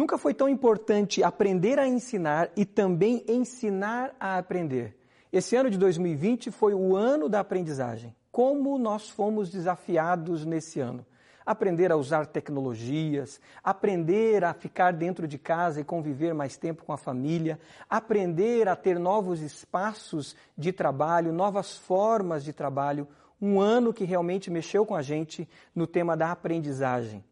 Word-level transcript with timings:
Nunca 0.00 0.16
foi 0.16 0.32
tão 0.32 0.48
importante 0.48 1.22
aprender 1.22 1.78
a 1.78 1.86
ensinar 1.86 2.48
e 2.56 2.64
também 2.64 3.22
ensinar 3.28 4.16
a 4.18 4.38
aprender. 4.38 4.96
Esse 5.30 5.54
ano 5.56 5.68
de 5.68 5.76
2020 5.76 6.50
foi 6.50 6.72
o 6.72 6.96
ano 6.96 7.28
da 7.28 7.40
aprendizagem. 7.40 8.16
Como 8.32 8.78
nós 8.78 9.10
fomos 9.10 9.50
desafiados 9.50 10.46
nesse 10.46 10.80
ano? 10.80 11.04
Aprender 11.44 11.92
a 11.92 11.96
usar 11.96 12.24
tecnologias, 12.24 13.42
aprender 13.62 14.42
a 14.42 14.54
ficar 14.54 14.94
dentro 14.94 15.28
de 15.28 15.36
casa 15.36 15.82
e 15.82 15.84
conviver 15.84 16.32
mais 16.32 16.56
tempo 16.56 16.82
com 16.82 16.94
a 16.94 16.96
família, 16.96 17.60
aprender 17.86 18.68
a 18.68 18.76
ter 18.76 18.98
novos 18.98 19.42
espaços 19.42 20.34
de 20.56 20.72
trabalho, 20.72 21.30
novas 21.30 21.76
formas 21.76 22.42
de 22.42 22.54
trabalho. 22.54 23.06
Um 23.38 23.60
ano 23.60 23.92
que 23.92 24.04
realmente 24.04 24.50
mexeu 24.50 24.86
com 24.86 24.94
a 24.94 25.02
gente 25.02 25.46
no 25.74 25.86
tema 25.86 26.16
da 26.16 26.32
aprendizagem. 26.32 27.22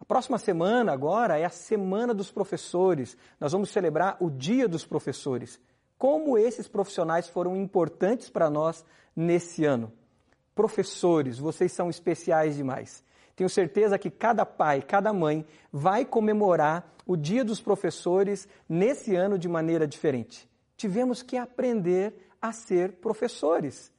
A 0.00 0.04
próxima 0.04 0.38
semana, 0.38 0.92
agora, 0.92 1.38
é 1.38 1.44
a 1.44 1.50
Semana 1.50 2.12
dos 2.12 2.30
Professores. 2.30 3.16
Nós 3.40 3.52
vamos 3.52 3.70
celebrar 3.70 4.16
o 4.20 4.30
Dia 4.30 4.68
dos 4.68 4.84
Professores. 4.84 5.58
Como 5.98 6.36
esses 6.36 6.68
profissionais 6.68 7.28
foram 7.28 7.56
importantes 7.56 8.28
para 8.28 8.50
nós 8.50 8.84
nesse 9.14 9.64
ano. 9.64 9.92
Professores, 10.54 11.38
vocês 11.38 11.72
são 11.72 11.88
especiais 11.88 12.56
demais. 12.56 13.02
Tenho 13.34 13.48
certeza 13.48 13.98
que 13.98 14.10
cada 14.10 14.46
pai, 14.46 14.80
cada 14.80 15.12
mãe 15.12 15.44
vai 15.72 16.04
comemorar 16.04 16.90
o 17.06 17.16
Dia 17.16 17.44
dos 17.44 17.60
Professores 17.60 18.48
nesse 18.68 19.14
ano 19.14 19.38
de 19.38 19.48
maneira 19.48 19.86
diferente. 19.86 20.48
Tivemos 20.76 21.22
que 21.22 21.36
aprender 21.36 22.14
a 22.40 22.52
ser 22.52 22.92
professores. 22.92 23.92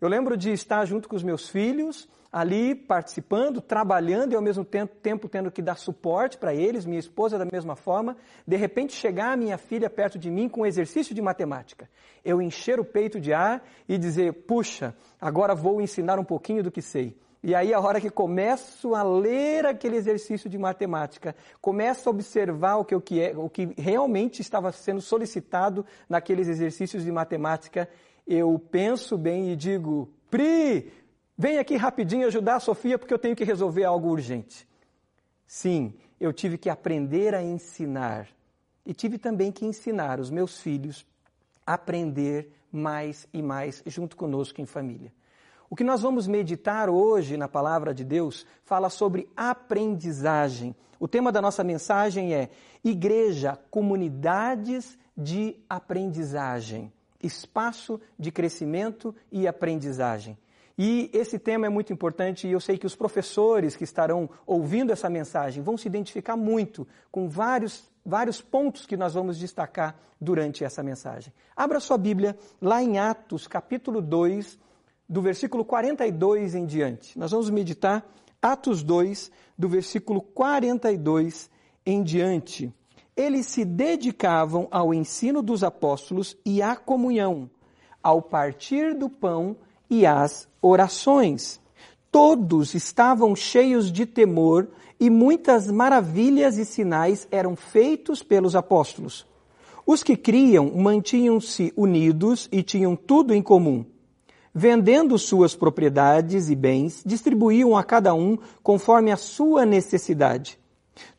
Eu 0.00 0.08
lembro 0.08 0.36
de 0.36 0.52
estar 0.52 0.84
junto 0.84 1.08
com 1.08 1.16
os 1.16 1.22
meus 1.22 1.48
filhos 1.48 2.08
ali 2.32 2.74
participando, 2.74 3.60
trabalhando 3.60 4.32
e 4.32 4.36
ao 4.36 4.42
mesmo 4.42 4.64
tempo, 4.64 5.28
tendo 5.28 5.50
que 5.50 5.62
dar 5.62 5.76
suporte 5.76 6.36
para 6.36 6.54
eles, 6.54 6.84
minha 6.84 6.98
esposa 6.98 7.38
da 7.38 7.44
mesma 7.44 7.74
forma, 7.74 8.16
de 8.46 8.56
repente 8.56 8.92
chegar 8.92 9.32
a 9.32 9.36
minha 9.36 9.56
filha 9.56 9.88
perto 9.88 10.18
de 10.18 10.30
mim 10.30 10.48
com 10.48 10.60
um 10.60 10.66
exercício 10.66 11.14
de 11.14 11.22
matemática. 11.22 11.88
Eu 12.24 12.42
encher 12.42 12.78
o 12.78 12.84
peito 12.84 13.18
de 13.18 13.32
ar 13.32 13.62
e 13.88 13.96
dizer, 13.96 14.32
puxa, 14.46 14.94
agora 15.20 15.54
vou 15.54 15.80
ensinar 15.80 16.18
um 16.18 16.24
pouquinho 16.24 16.62
do 16.62 16.70
que 16.70 16.82
sei. 16.82 17.16
E 17.40 17.54
aí, 17.54 17.72
a 17.72 17.80
hora 17.80 18.00
que 18.00 18.10
começo 18.10 18.96
a 18.96 19.02
ler 19.04 19.64
aquele 19.64 19.96
exercício 19.96 20.50
de 20.50 20.58
matemática, 20.58 21.36
começo 21.60 22.08
a 22.08 22.12
observar 22.12 22.76
o 22.78 22.84
que, 22.84 22.94
o 22.96 23.00
que, 23.00 23.20
é, 23.22 23.32
o 23.36 23.48
que 23.48 23.72
realmente 23.78 24.42
estava 24.42 24.72
sendo 24.72 25.00
solicitado 25.00 25.86
naqueles 26.08 26.48
exercícios 26.48 27.04
de 27.04 27.12
matemática, 27.12 27.88
eu 28.26 28.58
penso 28.58 29.16
bem 29.16 29.52
e 29.52 29.56
digo, 29.56 30.12
Pri, 30.28 30.92
Vem 31.40 31.58
aqui 31.58 31.76
rapidinho 31.76 32.26
ajudar 32.26 32.56
a 32.56 32.60
Sofia 32.60 32.98
porque 32.98 33.14
eu 33.14 33.18
tenho 33.18 33.36
que 33.36 33.44
resolver 33.44 33.84
algo 33.84 34.08
urgente. 34.08 34.68
Sim, 35.46 35.94
eu 36.18 36.32
tive 36.32 36.58
que 36.58 36.68
aprender 36.68 37.32
a 37.32 37.40
ensinar. 37.40 38.26
E 38.84 38.92
tive 38.92 39.18
também 39.18 39.52
que 39.52 39.64
ensinar 39.64 40.18
os 40.18 40.30
meus 40.30 40.58
filhos 40.58 41.06
a 41.64 41.74
aprender 41.74 42.52
mais 42.72 43.28
e 43.32 43.40
mais 43.40 43.84
junto 43.86 44.16
conosco 44.16 44.60
em 44.60 44.66
família. 44.66 45.12
O 45.70 45.76
que 45.76 45.84
nós 45.84 46.02
vamos 46.02 46.26
meditar 46.26 46.90
hoje 46.90 47.36
na 47.36 47.46
palavra 47.46 47.94
de 47.94 48.02
Deus 48.02 48.44
fala 48.64 48.90
sobre 48.90 49.30
aprendizagem. 49.36 50.74
O 50.98 51.06
tema 51.06 51.30
da 51.30 51.40
nossa 51.40 51.62
mensagem 51.62 52.34
é 52.34 52.50
Igreja, 52.82 53.56
comunidades 53.70 54.98
de 55.16 55.56
aprendizagem, 55.70 56.92
espaço 57.22 58.00
de 58.18 58.32
crescimento 58.32 59.14
e 59.30 59.46
aprendizagem. 59.46 60.36
E 60.78 61.10
esse 61.12 61.40
tema 61.40 61.66
é 61.66 61.68
muito 61.68 61.92
importante 61.92 62.46
e 62.46 62.52
eu 62.52 62.60
sei 62.60 62.78
que 62.78 62.86
os 62.86 62.94
professores 62.94 63.74
que 63.74 63.82
estarão 63.82 64.30
ouvindo 64.46 64.92
essa 64.92 65.10
mensagem 65.10 65.60
vão 65.60 65.76
se 65.76 65.88
identificar 65.88 66.36
muito 66.36 66.86
com 67.10 67.28
vários, 67.28 67.90
vários 68.06 68.40
pontos 68.40 68.86
que 68.86 68.96
nós 68.96 69.14
vamos 69.14 69.36
destacar 69.36 69.98
durante 70.20 70.62
essa 70.62 70.80
mensagem. 70.80 71.32
Abra 71.56 71.80
sua 71.80 71.98
Bíblia 71.98 72.38
lá 72.62 72.80
em 72.80 72.96
Atos, 72.96 73.48
capítulo 73.48 74.00
2, 74.00 74.56
do 75.08 75.20
versículo 75.20 75.64
42 75.64 76.54
em 76.54 76.64
diante. 76.64 77.18
Nós 77.18 77.32
vamos 77.32 77.50
meditar 77.50 78.06
Atos 78.40 78.84
2, 78.84 79.32
do 79.58 79.68
versículo 79.68 80.22
42 80.22 81.50
em 81.84 82.04
diante. 82.04 82.72
Eles 83.16 83.46
se 83.46 83.64
dedicavam 83.64 84.68
ao 84.70 84.94
ensino 84.94 85.42
dos 85.42 85.64
apóstolos 85.64 86.36
e 86.46 86.62
à 86.62 86.76
comunhão, 86.76 87.50
ao 88.00 88.22
partir 88.22 88.94
do 88.94 89.10
pão 89.10 89.56
e 89.90 90.06
às 90.06 90.48
orações. 90.60 91.60
Todos 92.10 92.74
estavam 92.74 93.36
cheios 93.36 93.92
de 93.92 94.06
temor 94.06 94.68
e 94.98 95.08
muitas 95.10 95.70
maravilhas 95.70 96.58
e 96.58 96.64
sinais 96.64 97.28
eram 97.30 97.54
feitos 97.54 98.22
pelos 98.22 98.56
apóstolos. 98.56 99.26
Os 99.86 100.02
que 100.02 100.16
criam 100.16 100.72
mantinham-se 100.74 101.72
unidos 101.76 102.48
e 102.52 102.62
tinham 102.62 102.94
tudo 102.94 103.32
em 103.32 103.40
comum. 103.40 103.84
Vendendo 104.54 105.18
suas 105.18 105.54
propriedades 105.54 106.50
e 106.50 106.54
bens, 106.54 107.02
distribuíam 107.06 107.76
a 107.76 107.84
cada 107.84 108.12
um 108.12 108.36
conforme 108.62 109.12
a 109.12 109.16
sua 109.16 109.64
necessidade. 109.64 110.58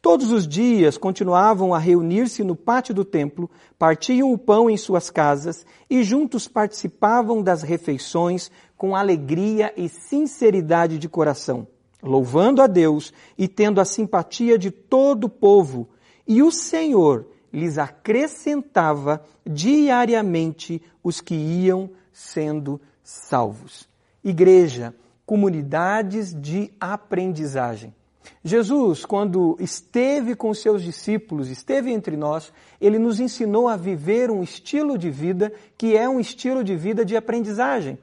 Todos 0.02 0.32
os 0.32 0.48
dias 0.48 0.98
continuavam 0.98 1.74
a 1.74 1.78
reunir-se 1.78 2.44
no 2.44 2.56
pátio 2.56 2.94
do 2.94 3.04
templo, 3.04 3.50
partiam 3.78 4.32
o 4.32 4.38
pão 4.38 4.70
em 4.70 4.78
suas 4.78 5.10
casas 5.10 5.66
e 5.90 6.04
juntos 6.04 6.48
participavam 6.48 7.42
das 7.42 7.62
refeições 7.62 8.52
com 8.78 8.96
alegria 8.96 9.74
e 9.76 9.90
sinceridade 9.90 10.98
de 10.98 11.10
coração, 11.10 11.68
louvando 12.02 12.62
a 12.62 12.68
Deus 12.68 13.14
e 13.38 13.48
tendo 13.48 13.82
a 13.82 13.86
simpatia 13.86 14.58
de 14.58 14.72
todo 14.72 15.26
o 15.26 15.30
povo. 15.30 15.90
E 16.28 16.42
o 16.42 16.52
Senhor 16.52 17.28
lhes 17.52 17.78
acrescentava 17.78 19.24
diariamente 19.46 20.82
os 21.04 21.20
que 21.20 21.36
iam 21.36 21.90
sendo 22.12 22.80
salvos. 23.04 23.90
Igreja, 24.24 24.94
comunidades 25.26 26.34
de 26.34 26.72
aprendizagem. 26.80 27.94
Jesus, 28.44 29.06
quando 29.06 29.58
esteve 29.60 30.36
com 30.36 30.54
seus 30.54 30.82
discípulos, 30.82 31.50
esteve 31.50 31.92
entre 31.92 32.16
nós, 32.16 32.54
ele 32.80 32.98
nos 32.98 33.20
ensinou 33.20 33.68
a 33.68 33.76
viver 33.76 34.32
um 34.32 34.42
estilo 34.42 34.98
de 34.98 35.10
vida 35.10 35.52
que 35.78 35.96
é 35.98 36.08
um 36.08 36.20
estilo 36.20 36.64
de 36.64 36.76
vida 36.76 37.04
de 37.04 37.18
aprendizagem. 37.18 37.98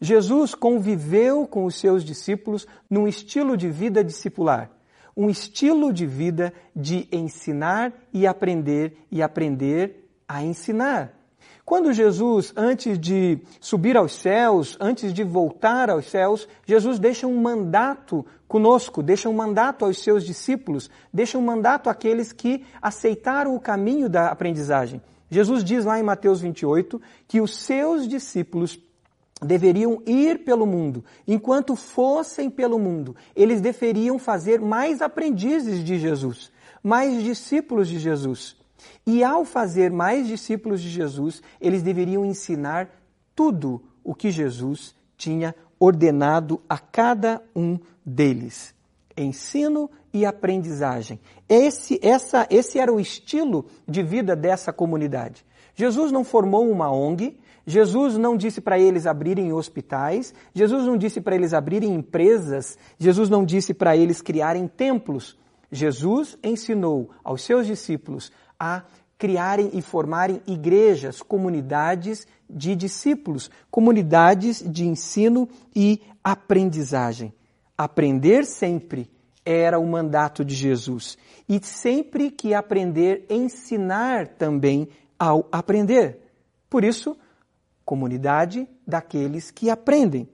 Jesus 0.00 0.54
conviveu 0.54 1.46
com 1.46 1.64
os 1.64 1.76
seus 1.76 2.04
discípulos 2.04 2.66
num 2.88 3.06
estilo 3.06 3.56
de 3.56 3.70
vida 3.70 4.02
discipular, 4.02 4.70
um 5.16 5.30
estilo 5.30 5.92
de 5.92 6.06
vida 6.06 6.52
de 6.74 7.08
ensinar 7.12 7.92
e 8.12 8.26
aprender 8.26 8.96
e 9.10 9.22
aprender 9.22 10.08
a 10.26 10.42
ensinar. 10.42 11.14
Quando 11.64 11.94
Jesus, 11.94 12.52
antes 12.54 12.98
de 12.98 13.38
subir 13.58 13.96
aos 13.96 14.12
céus, 14.12 14.76
antes 14.78 15.14
de 15.14 15.24
voltar 15.24 15.88
aos 15.88 16.06
céus, 16.06 16.46
Jesus 16.66 16.98
deixa 16.98 17.26
um 17.26 17.40
mandato 17.40 18.24
conosco, 18.54 19.02
deixa 19.02 19.28
um 19.28 19.32
mandato 19.32 19.84
aos 19.84 20.00
seus 20.00 20.24
discípulos, 20.24 20.88
deixa 21.12 21.36
um 21.36 21.42
mandato 21.42 21.90
àqueles 21.90 22.30
que 22.30 22.64
aceitaram 22.80 23.56
o 23.56 23.58
caminho 23.58 24.08
da 24.08 24.28
aprendizagem. 24.28 25.02
Jesus 25.28 25.64
diz 25.64 25.84
lá 25.84 25.98
em 25.98 26.04
Mateus 26.04 26.40
28 26.40 27.02
que 27.26 27.40
os 27.40 27.56
seus 27.56 28.06
discípulos 28.06 28.78
deveriam 29.42 30.00
ir 30.06 30.44
pelo 30.44 30.66
mundo. 30.66 31.04
Enquanto 31.26 31.74
fossem 31.74 32.48
pelo 32.48 32.78
mundo, 32.78 33.16
eles 33.34 33.60
deveriam 33.60 34.20
fazer 34.20 34.60
mais 34.60 35.02
aprendizes 35.02 35.82
de 35.82 35.98
Jesus, 35.98 36.52
mais 36.80 37.24
discípulos 37.24 37.88
de 37.88 37.98
Jesus. 37.98 38.56
E 39.04 39.24
ao 39.24 39.44
fazer 39.44 39.90
mais 39.90 40.28
discípulos 40.28 40.80
de 40.80 40.90
Jesus, 40.90 41.42
eles 41.60 41.82
deveriam 41.82 42.24
ensinar 42.24 42.88
tudo 43.34 43.82
o 44.04 44.14
que 44.14 44.30
Jesus 44.30 44.94
tinha 45.16 45.56
ordenado 45.84 46.60
a 46.68 46.78
cada 46.78 47.42
um 47.54 47.78
deles. 48.04 48.74
Ensino 49.16 49.90
e 50.12 50.24
aprendizagem. 50.24 51.20
Esse, 51.48 51.98
essa, 52.02 52.46
esse 52.50 52.78
era 52.78 52.92
o 52.92 53.00
estilo 53.00 53.66
de 53.86 54.02
vida 54.02 54.34
dessa 54.34 54.72
comunidade. 54.72 55.44
Jesus 55.74 56.10
não 56.10 56.24
formou 56.24 56.70
uma 56.70 56.90
ONG, 56.90 57.36
Jesus 57.66 58.16
não 58.16 58.36
disse 58.36 58.60
para 58.60 58.78
eles 58.78 59.06
abrirem 59.06 59.52
hospitais, 59.52 60.34
Jesus 60.52 60.86
não 60.86 60.96
disse 60.96 61.20
para 61.20 61.34
eles 61.34 61.52
abrirem 61.52 61.94
empresas, 61.94 62.78
Jesus 62.98 63.28
não 63.28 63.44
disse 63.44 63.74
para 63.74 63.96
eles 63.96 64.20
criarem 64.20 64.68
templos. 64.68 65.36
Jesus 65.70 66.38
ensinou 66.42 67.10
aos 67.24 67.42
seus 67.42 67.66
discípulos 67.66 68.30
a 68.58 68.84
criarem 69.18 69.70
e 69.72 69.82
formarem 69.82 70.40
igrejas, 70.46 71.22
comunidades 71.22 72.26
de 72.48 72.74
discípulos, 72.74 73.50
comunidades 73.70 74.62
de 74.64 74.86
ensino 74.86 75.48
e 75.74 76.02
aprendizagem. 76.22 77.32
Aprender 77.76 78.44
sempre 78.44 79.10
era 79.44 79.78
o 79.78 79.86
mandato 79.86 80.44
de 80.44 80.54
Jesus. 80.54 81.18
E 81.48 81.58
sempre 81.62 82.30
que 82.30 82.54
aprender, 82.54 83.26
ensinar 83.28 84.28
também 84.28 84.88
ao 85.18 85.46
aprender. 85.52 86.18
Por 86.70 86.84
isso, 86.84 87.16
comunidade 87.84 88.66
daqueles 88.86 89.50
que 89.50 89.68
aprendem. 89.68 90.28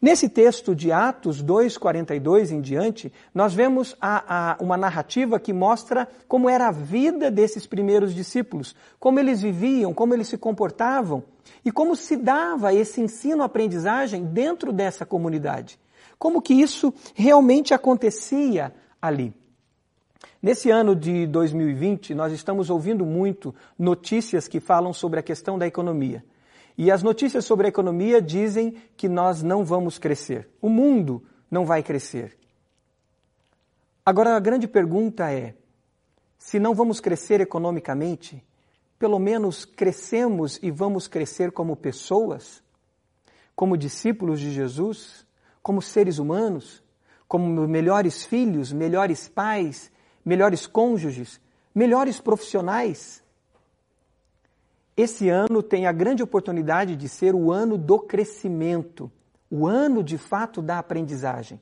Nesse 0.00 0.28
texto 0.28 0.74
de 0.74 0.90
Atos 0.90 1.42
2,42 1.42 2.50
em 2.50 2.60
diante, 2.60 3.12
nós 3.34 3.54
vemos 3.54 3.96
a, 4.00 4.52
a, 4.52 4.56
uma 4.60 4.76
narrativa 4.76 5.38
que 5.38 5.52
mostra 5.52 6.08
como 6.26 6.48
era 6.48 6.68
a 6.68 6.72
vida 6.72 7.30
desses 7.30 7.66
primeiros 7.66 8.14
discípulos, 8.14 8.74
como 8.98 9.18
eles 9.18 9.42
viviam, 9.42 9.92
como 9.92 10.14
eles 10.14 10.28
se 10.28 10.38
comportavam 10.38 11.22
e 11.64 11.70
como 11.70 11.94
se 11.94 12.16
dava 12.16 12.72
esse 12.72 13.00
ensino-aprendizagem 13.00 14.24
dentro 14.24 14.72
dessa 14.72 15.04
comunidade. 15.04 15.78
Como 16.18 16.42
que 16.42 16.54
isso 16.54 16.92
realmente 17.14 17.74
acontecia 17.74 18.72
ali. 19.00 19.34
Nesse 20.42 20.70
ano 20.70 20.96
de 20.96 21.26
2020, 21.26 22.14
nós 22.14 22.32
estamos 22.32 22.70
ouvindo 22.70 23.04
muito 23.04 23.54
notícias 23.78 24.48
que 24.48 24.58
falam 24.58 24.92
sobre 24.92 25.20
a 25.20 25.22
questão 25.22 25.58
da 25.58 25.66
economia. 25.66 26.24
E 26.82 26.90
as 26.90 27.02
notícias 27.02 27.44
sobre 27.44 27.66
a 27.66 27.68
economia 27.68 28.22
dizem 28.22 28.74
que 28.96 29.06
nós 29.06 29.42
não 29.42 29.62
vamos 29.62 29.98
crescer. 29.98 30.48
O 30.62 30.70
mundo 30.70 31.22
não 31.50 31.66
vai 31.66 31.82
crescer. 31.82 32.38
Agora, 34.02 34.34
a 34.34 34.40
grande 34.40 34.66
pergunta 34.66 35.30
é: 35.30 35.54
se 36.38 36.58
não 36.58 36.74
vamos 36.74 36.98
crescer 36.98 37.38
economicamente, 37.38 38.42
pelo 38.98 39.18
menos 39.18 39.66
crescemos 39.66 40.58
e 40.62 40.70
vamos 40.70 41.06
crescer 41.06 41.52
como 41.52 41.76
pessoas, 41.76 42.62
como 43.54 43.76
discípulos 43.76 44.40
de 44.40 44.50
Jesus, 44.50 45.26
como 45.62 45.82
seres 45.82 46.16
humanos, 46.16 46.82
como 47.28 47.68
melhores 47.68 48.24
filhos, 48.24 48.72
melhores 48.72 49.28
pais, 49.28 49.92
melhores 50.24 50.66
cônjuges, 50.66 51.42
melhores 51.74 52.22
profissionais. 52.22 53.22
Esse 55.00 55.30
ano 55.30 55.62
tem 55.62 55.86
a 55.86 55.92
grande 55.92 56.22
oportunidade 56.22 56.94
de 56.94 57.08
ser 57.08 57.34
o 57.34 57.50
ano 57.50 57.78
do 57.78 57.98
crescimento, 57.98 59.10
o 59.50 59.66
ano 59.66 60.04
de 60.04 60.18
fato 60.18 60.60
da 60.60 60.78
aprendizagem. 60.78 61.58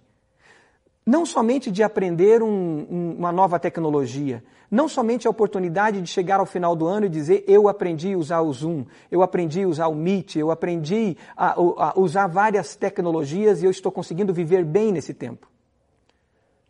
Não 1.07 1.25
somente 1.25 1.71
de 1.71 1.85
aprender 1.85 2.43
um, 2.43 2.49
um, 2.49 3.15
uma 3.17 3.31
nova 3.31 3.57
tecnologia, 3.61 4.43
não 4.69 4.89
somente 4.89 5.29
a 5.29 5.31
oportunidade 5.31 6.03
de 6.03 6.09
chegar 6.09 6.41
ao 6.41 6.47
final 6.47 6.75
do 6.75 6.85
ano 6.89 7.07
e 7.07 7.09
dizer 7.09 7.45
eu 7.47 7.69
aprendi 7.69 8.13
a 8.13 8.19
usar 8.19 8.41
o 8.41 8.53
Zoom, 8.53 8.85
eu 9.09 9.23
aprendi 9.23 9.63
a 9.63 9.69
usar 9.69 9.87
o 9.87 9.95
Meet, 9.95 10.35
eu 10.35 10.51
aprendi 10.51 11.17
a, 11.37 11.53
a 11.53 11.93
usar 11.97 12.27
várias 12.27 12.75
tecnologias 12.75 13.63
e 13.63 13.67
eu 13.67 13.71
estou 13.71 13.93
conseguindo 13.93 14.35
viver 14.35 14.65
bem 14.65 14.91
nesse 14.91 15.15
tempo. 15.15 15.49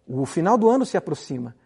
O 0.06 0.26
final 0.26 0.58
do 0.58 0.68
ano 0.68 0.84
se 0.84 0.98
aproxima. 0.98 1.56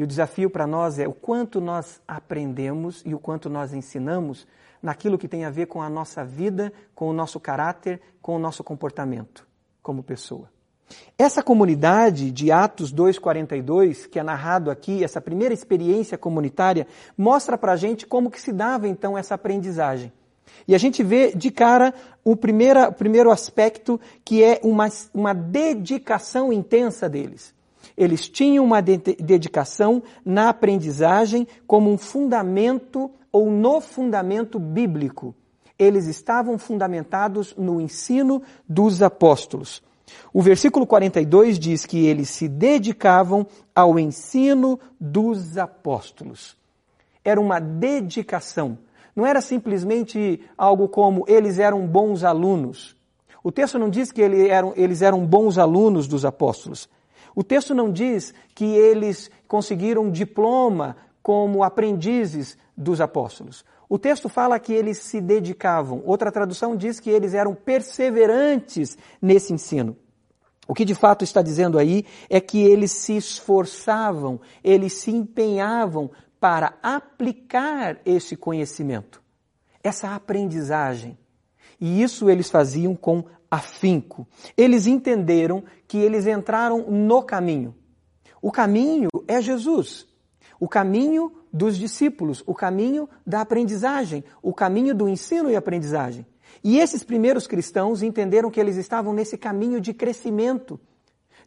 E 0.00 0.02
o 0.02 0.06
desafio 0.06 0.48
para 0.48 0.66
nós 0.66 0.98
é 0.98 1.06
o 1.06 1.12
quanto 1.12 1.60
nós 1.60 2.00
aprendemos 2.08 3.02
e 3.04 3.14
o 3.14 3.18
quanto 3.18 3.50
nós 3.50 3.74
ensinamos 3.74 4.46
naquilo 4.82 5.18
que 5.18 5.28
tem 5.28 5.44
a 5.44 5.50
ver 5.50 5.66
com 5.66 5.82
a 5.82 5.90
nossa 5.90 6.24
vida, 6.24 6.72
com 6.94 7.10
o 7.10 7.12
nosso 7.12 7.38
caráter, 7.38 8.00
com 8.22 8.34
o 8.34 8.38
nosso 8.38 8.64
comportamento 8.64 9.46
como 9.82 10.02
pessoa. 10.02 10.48
Essa 11.18 11.42
comunidade 11.42 12.30
de 12.30 12.50
Atos 12.50 12.94
2,42, 12.94 14.08
que 14.08 14.18
é 14.18 14.22
narrado 14.22 14.70
aqui, 14.70 15.04
essa 15.04 15.20
primeira 15.20 15.52
experiência 15.52 16.16
comunitária, 16.16 16.86
mostra 17.14 17.58
para 17.58 17.72
a 17.72 17.76
gente 17.76 18.06
como 18.06 18.30
que 18.30 18.40
se 18.40 18.52
dava 18.54 18.88
então 18.88 19.18
essa 19.18 19.34
aprendizagem. 19.34 20.10
E 20.66 20.74
a 20.74 20.78
gente 20.78 21.02
vê 21.02 21.30
de 21.36 21.50
cara 21.50 21.92
o 22.24 22.34
primeiro, 22.34 22.88
o 22.88 22.92
primeiro 22.94 23.30
aspecto, 23.30 24.00
que 24.24 24.42
é 24.42 24.62
uma, 24.64 24.88
uma 25.12 25.34
dedicação 25.34 26.50
intensa 26.50 27.06
deles. 27.06 27.54
Eles 28.00 28.30
tinham 28.30 28.64
uma 28.64 28.80
dedicação 28.80 30.02
na 30.24 30.48
aprendizagem 30.48 31.46
como 31.66 31.92
um 31.92 31.98
fundamento 31.98 33.10
ou 33.30 33.50
no 33.50 33.78
fundamento 33.78 34.58
bíblico. 34.58 35.34
Eles 35.78 36.06
estavam 36.06 36.56
fundamentados 36.56 37.54
no 37.58 37.78
ensino 37.78 38.42
dos 38.66 39.02
apóstolos. 39.02 39.82
O 40.32 40.40
versículo 40.40 40.86
42 40.86 41.58
diz 41.58 41.84
que 41.84 42.06
eles 42.06 42.30
se 42.30 42.48
dedicavam 42.48 43.46
ao 43.74 43.98
ensino 43.98 44.80
dos 44.98 45.58
apóstolos. 45.58 46.56
Era 47.22 47.38
uma 47.38 47.60
dedicação. 47.60 48.78
Não 49.14 49.26
era 49.26 49.42
simplesmente 49.42 50.40
algo 50.56 50.88
como 50.88 51.26
eles 51.28 51.58
eram 51.58 51.86
bons 51.86 52.24
alunos. 52.24 52.96
O 53.44 53.52
texto 53.52 53.78
não 53.78 53.90
diz 53.90 54.10
que 54.10 54.22
eles 54.22 55.02
eram, 55.02 55.26
bons 55.26 55.58
alunos 55.58 56.08
dos 56.08 56.24
apóstolos. 56.24 56.88
O 57.34 57.42
texto 57.42 57.74
não 57.74 57.90
diz 57.92 58.34
que 58.54 58.64
eles 58.64 59.30
conseguiram 59.46 60.10
diploma 60.10 60.96
como 61.22 61.62
aprendizes 61.62 62.56
dos 62.76 63.00
apóstolos. 63.00 63.64
O 63.88 63.98
texto 63.98 64.28
fala 64.28 64.58
que 64.58 64.72
eles 64.72 64.98
se 64.98 65.20
dedicavam. 65.20 66.02
Outra 66.04 66.30
tradução 66.30 66.76
diz 66.76 67.00
que 67.00 67.10
eles 67.10 67.34
eram 67.34 67.54
perseverantes 67.54 68.96
nesse 69.20 69.52
ensino. 69.52 69.96
O 70.68 70.74
que 70.74 70.84
de 70.84 70.94
fato 70.94 71.24
está 71.24 71.42
dizendo 71.42 71.78
aí 71.78 72.06
é 72.28 72.40
que 72.40 72.60
eles 72.60 72.92
se 72.92 73.16
esforçavam, 73.16 74.40
eles 74.62 74.92
se 74.92 75.10
empenhavam 75.10 76.08
para 76.38 76.74
aplicar 76.80 77.98
esse 78.06 78.36
conhecimento, 78.36 79.20
essa 79.82 80.14
aprendizagem. 80.14 81.18
E 81.80 82.00
isso 82.00 82.30
eles 82.30 82.48
faziam 82.48 82.94
com 82.94 83.24
afinco. 83.50 84.26
Eles 84.56 84.86
entenderam 84.86 85.64
que 85.88 85.98
eles 85.98 86.26
entraram 86.26 86.90
no 86.90 87.22
caminho. 87.22 87.74
O 88.40 88.52
caminho 88.52 89.08
é 89.26 89.42
Jesus. 89.42 90.06
O 90.58 90.68
caminho 90.68 91.32
dos 91.52 91.76
discípulos, 91.76 92.42
o 92.46 92.54
caminho 92.54 93.08
da 93.26 93.40
aprendizagem, 93.40 94.22
o 94.42 94.54
caminho 94.54 94.94
do 94.94 95.08
ensino 95.08 95.50
e 95.50 95.56
aprendizagem. 95.56 96.24
E 96.62 96.78
esses 96.78 97.02
primeiros 97.02 97.46
cristãos 97.46 98.02
entenderam 98.02 98.50
que 98.50 98.60
eles 98.60 98.76
estavam 98.76 99.12
nesse 99.12 99.36
caminho 99.36 99.80
de 99.80 99.92
crescimento, 99.94 100.78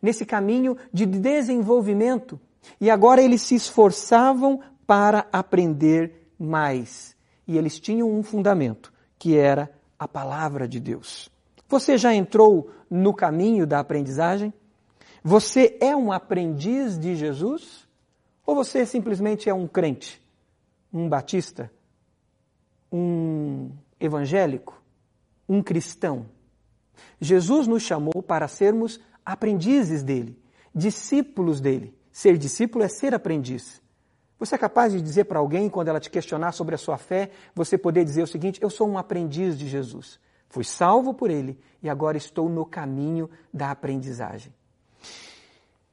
nesse 0.01 0.25
caminho 0.25 0.75
de 0.91 1.05
desenvolvimento. 1.05 2.39
E 2.81 2.89
agora 2.89 3.21
eles 3.21 3.41
se 3.41 3.55
esforçavam 3.55 4.61
para 4.85 5.27
aprender 5.31 6.29
mais. 6.37 7.15
E 7.47 7.57
eles 7.57 7.79
tinham 7.79 8.11
um 8.11 8.23
fundamento, 8.23 8.91
que 9.17 9.37
era 9.37 9.71
a 9.97 10.07
palavra 10.07 10.67
de 10.67 10.79
Deus. 10.79 11.32
Você 11.73 11.97
já 11.97 12.13
entrou 12.13 12.69
no 12.87 13.11
caminho 13.15 13.65
da 13.65 13.79
aprendizagem? 13.79 14.53
Você 15.23 15.75
é 15.81 15.95
um 15.95 16.11
aprendiz 16.11 16.99
de 16.99 17.15
Jesus? 17.15 17.87
Ou 18.45 18.53
você 18.53 18.85
simplesmente 18.85 19.49
é 19.49 19.53
um 19.55 19.67
crente, 19.67 20.21
um 20.93 21.09
batista, 21.09 21.71
um 22.91 23.71
evangélico, 23.99 24.79
um 25.49 25.63
cristão? 25.63 26.27
Jesus 27.19 27.65
nos 27.65 27.81
chamou 27.81 28.21
para 28.21 28.47
sermos 28.47 29.01
aprendizes 29.25 30.03
dele, 30.03 30.39
discípulos 30.75 31.59
dele. 31.59 31.97
Ser 32.11 32.37
discípulo 32.37 32.83
é 32.83 32.87
ser 32.87 33.15
aprendiz. 33.15 33.81
Você 34.37 34.53
é 34.53 34.59
capaz 34.59 34.93
de 34.93 35.01
dizer 35.01 35.23
para 35.23 35.39
alguém, 35.39 35.71
quando 35.71 35.87
ela 35.87 35.99
te 35.99 36.11
questionar 36.11 36.51
sobre 36.51 36.75
a 36.75 36.77
sua 36.77 36.99
fé, 36.99 37.31
você 37.55 37.79
poder 37.79 38.05
dizer 38.05 38.21
o 38.21 38.27
seguinte: 38.27 38.61
Eu 38.61 38.69
sou 38.69 38.87
um 38.87 38.95
aprendiz 38.95 39.57
de 39.57 39.67
Jesus. 39.67 40.19
Fui 40.53 40.63
salvo 40.63 41.15
por 41.15 41.31
ele 41.31 41.57
e 41.81 41.89
agora 41.89 42.15
estou 42.15 42.47
no 42.47 42.63
caminho 42.63 43.27
da 43.51 43.71
aprendizagem. 43.71 44.53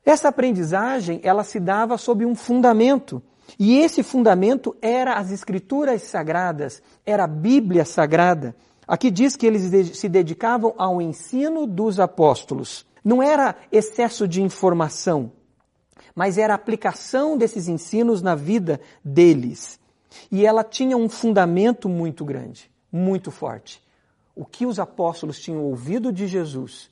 Essa 0.05 0.29
aprendizagem, 0.29 1.19
ela 1.23 1.43
se 1.45 1.59
dava 1.59 1.97
sob 1.97 2.26
um 2.26 2.35
fundamento. 2.35 3.23
E 3.59 3.79
esse 3.79 4.02
fundamento 4.02 4.76
era 4.83 5.14
as 5.14 5.31
escrituras 5.31 6.02
sagradas, 6.02 6.83
era 7.07 7.25
a 7.25 7.26
Bíblia 7.26 7.87
sagrada. 7.87 8.55
Aqui 8.87 9.11
diz 9.11 9.35
que 9.35 9.47
eles 9.47 9.97
se 9.97 10.11
dedicavam 10.11 10.75
ao 10.76 11.00
ensino 11.00 11.67
dos 11.67 11.99
apóstolos. 11.99 12.85
Não 13.02 13.23
era 13.23 13.57
excesso 13.73 14.29
de 14.29 14.43
informação, 14.43 15.33
mas 16.14 16.37
era 16.37 16.52
a 16.52 16.57
aplicação 16.57 17.38
desses 17.38 17.67
ensinos 17.67 18.21
na 18.21 18.35
vida 18.35 18.79
deles. 19.02 19.81
E 20.31 20.45
ela 20.45 20.62
tinha 20.62 20.99
um 20.99 21.09
fundamento 21.09 21.88
muito 21.88 22.26
grande, 22.26 22.71
muito 22.93 23.31
forte 23.31 23.83
o 24.41 24.47
que 24.47 24.65
os 24.65 24.79
apóstolos 24.79 25.39
tinham 25.39 25.63
ouvido 25.63 26.11
de 26.11 26.27
Jesus 26.27 26.91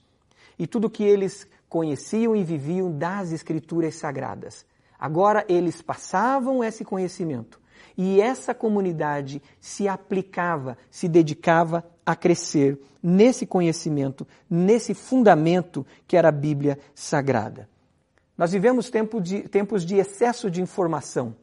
e 0.59 0.67
tudo 0.67 0.87
o 0.87 0.91
que 0.91 1.03
eles 1.03 1.49
conheciam 1.67 2.37
e 2.37 2.45
viviam 2.45 2.93
das 2.93 3.33
Escrituras 3.33 3.95
Sagradas. 3.95 4.67
Agora 4.99 5.47
eles 5.49 5.81
passavam 5.81 6.63
esse 6.63 6.85
conhecimento 6.85 7.59
e 7.97 8.21
essa 8.21 8.53
comunidade 8.53 9.41
se 9.63 9.89
aplicava, 9.89 10.77
se 10.91 11.09
dedicava 11.09 11.83
a 12.05 12.15
crescer 12.15 12.79
nesse 13.03 13.47
conhecimento, 13.47 14.29
nesse 14.51 14.93
fundamento 14.93 15.87
que 16.07 16.19
era 16.19 16.29
a 16.29 16.33
Bíblia 16.33 16.79
Sagrada. 16.95 17.67
Nós 18.37 18.53
vivemos 18.53 18.91
tempo 18.91 19.23
de, 19.23 19.49
tempos 19.49 19.87
de 19.87 19.97
excesso 19.97 20.51
de 20.51 20.61
informação 20.61 21.35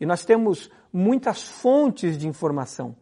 e 0.00 0.06
nós 0.06 0.24
temos 0.24 0.70
muitas 0.92 1.42
fontes 1.42 2.16
de 2.16 2.28
informação. 2.28 2.94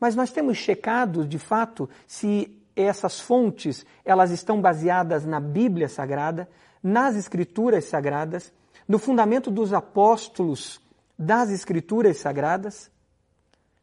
Mas 0.00 0.14
nós 0.14 0.30
temos 0.30 0.58
checado, 0.58 1.26
de 1.26 1.38
fato, 1.38 1.88
se 2.06 2.56
essas 2.74 3.18
fontes 3.18 3.86
elas 4.04 4.30
estão 4.30 4.60
baseadas 4.60 5.24
na 5.24 5.40
Bíblia 5.40 5.88
Sagrada, 5.88 6.48
nas 6.82 7.16
Escrituras 7.16 7.86
Sagradas, 7.86 8.52
no 8.86 8.98
fundamento 8.98 9.50
dos 9.50 9.72
apóstolos 9.72 10.80
das 11.18 11.50
Escrituras 11.50 12.18
Sagradas. 12.18 12.90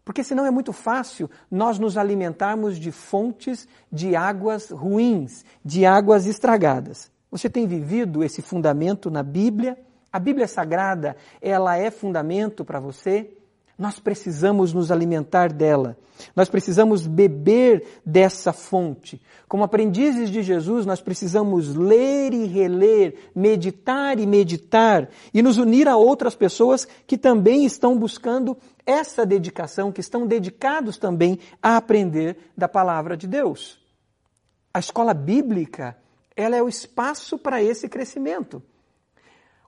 Porque 0.06 0.24
senão 0.24 0.46
é 0.46 0.52
muito 0.52 0.72
fácil 0.72 1.30
nós 1.50 1.80
nos 1.80 1.98
alimentarmos 1.98 2.78
de 2.78 2.92
fontes 2.92 3.68
de 3.92 4.16
águas 4.16 4.70
ruins, 4.70 5.44
de 5.64 5.86
águas 5.86 6.26
estragadas. 6.26 7.12
Você 7.32 7.50
tem 7.50 7.66
vivido 7.66 8.24
esse 8.24 8.42
fundamento 8.42 9.10
na 9.10 9.24
Bíblia? 9.24 9.78
A 10.12 10.20
Bíblia 10.20 10.48
Sagrada, 10.48 11.18
ela 11.42 11.78
é 11.78 11.90
fundamento 11.90 12.64
para 12.64 12.80
você? 12.80 13.36
Nós 13.78 14.00
precisamos 14.00 14.74
nos 14.74 14.92
alimentar 14.92 15.52
dela. 15.52 15.98
Nós 16.36 16.48
precisamos 16.48 17.08
beber 17.08 18.02
dessa 18.06 18.54
fonte. 18.54 19.22
Como 19.48 19.64
aprendizes 19.64 20.30
de 20.30 20.44
Jesus, 20.44 20.86
nós 20.86 21.02
precisamos 21.02 21.76
ler 21.76 22.34
e 22.34 22.46
reler, 22.46 23.16
meditar 23.36 24.20
e 24.20 24.26
meditar 24.26 25.10
e 25.34 25.42
nos 25.42 25.58
unir 25.58 25.88
a 25.88 25.98
outras 25.98 26.36
pessoas 26.36 26.88
que 27.08 27.18
também 27.18 27.66
estão 27.66 27.98
buscando 27.98 28.56
essa 28.86 29.26
dedicação, 29.26 29.92
que 29.92 30.02
estão 30.02 30.28
dedicados 30.28 30.98
também 30.98 31.40
a 31.62 31.78
aprender 31.78 32.38
da 32.56 32.68
palavra 32.68 33.18
de 33.18 33.28
Deus. 33.28 33.80
A 34.74 34.80
escola 34.80 35.14
bíblica, 35.14 35.98
ela 36.36 36.56
é 36.56 36.62
o 36.62 36.70
espaço 36.70 37.38
para 37.38 37.62
esse 37.62 37.90
crescimento. 37.90 38.62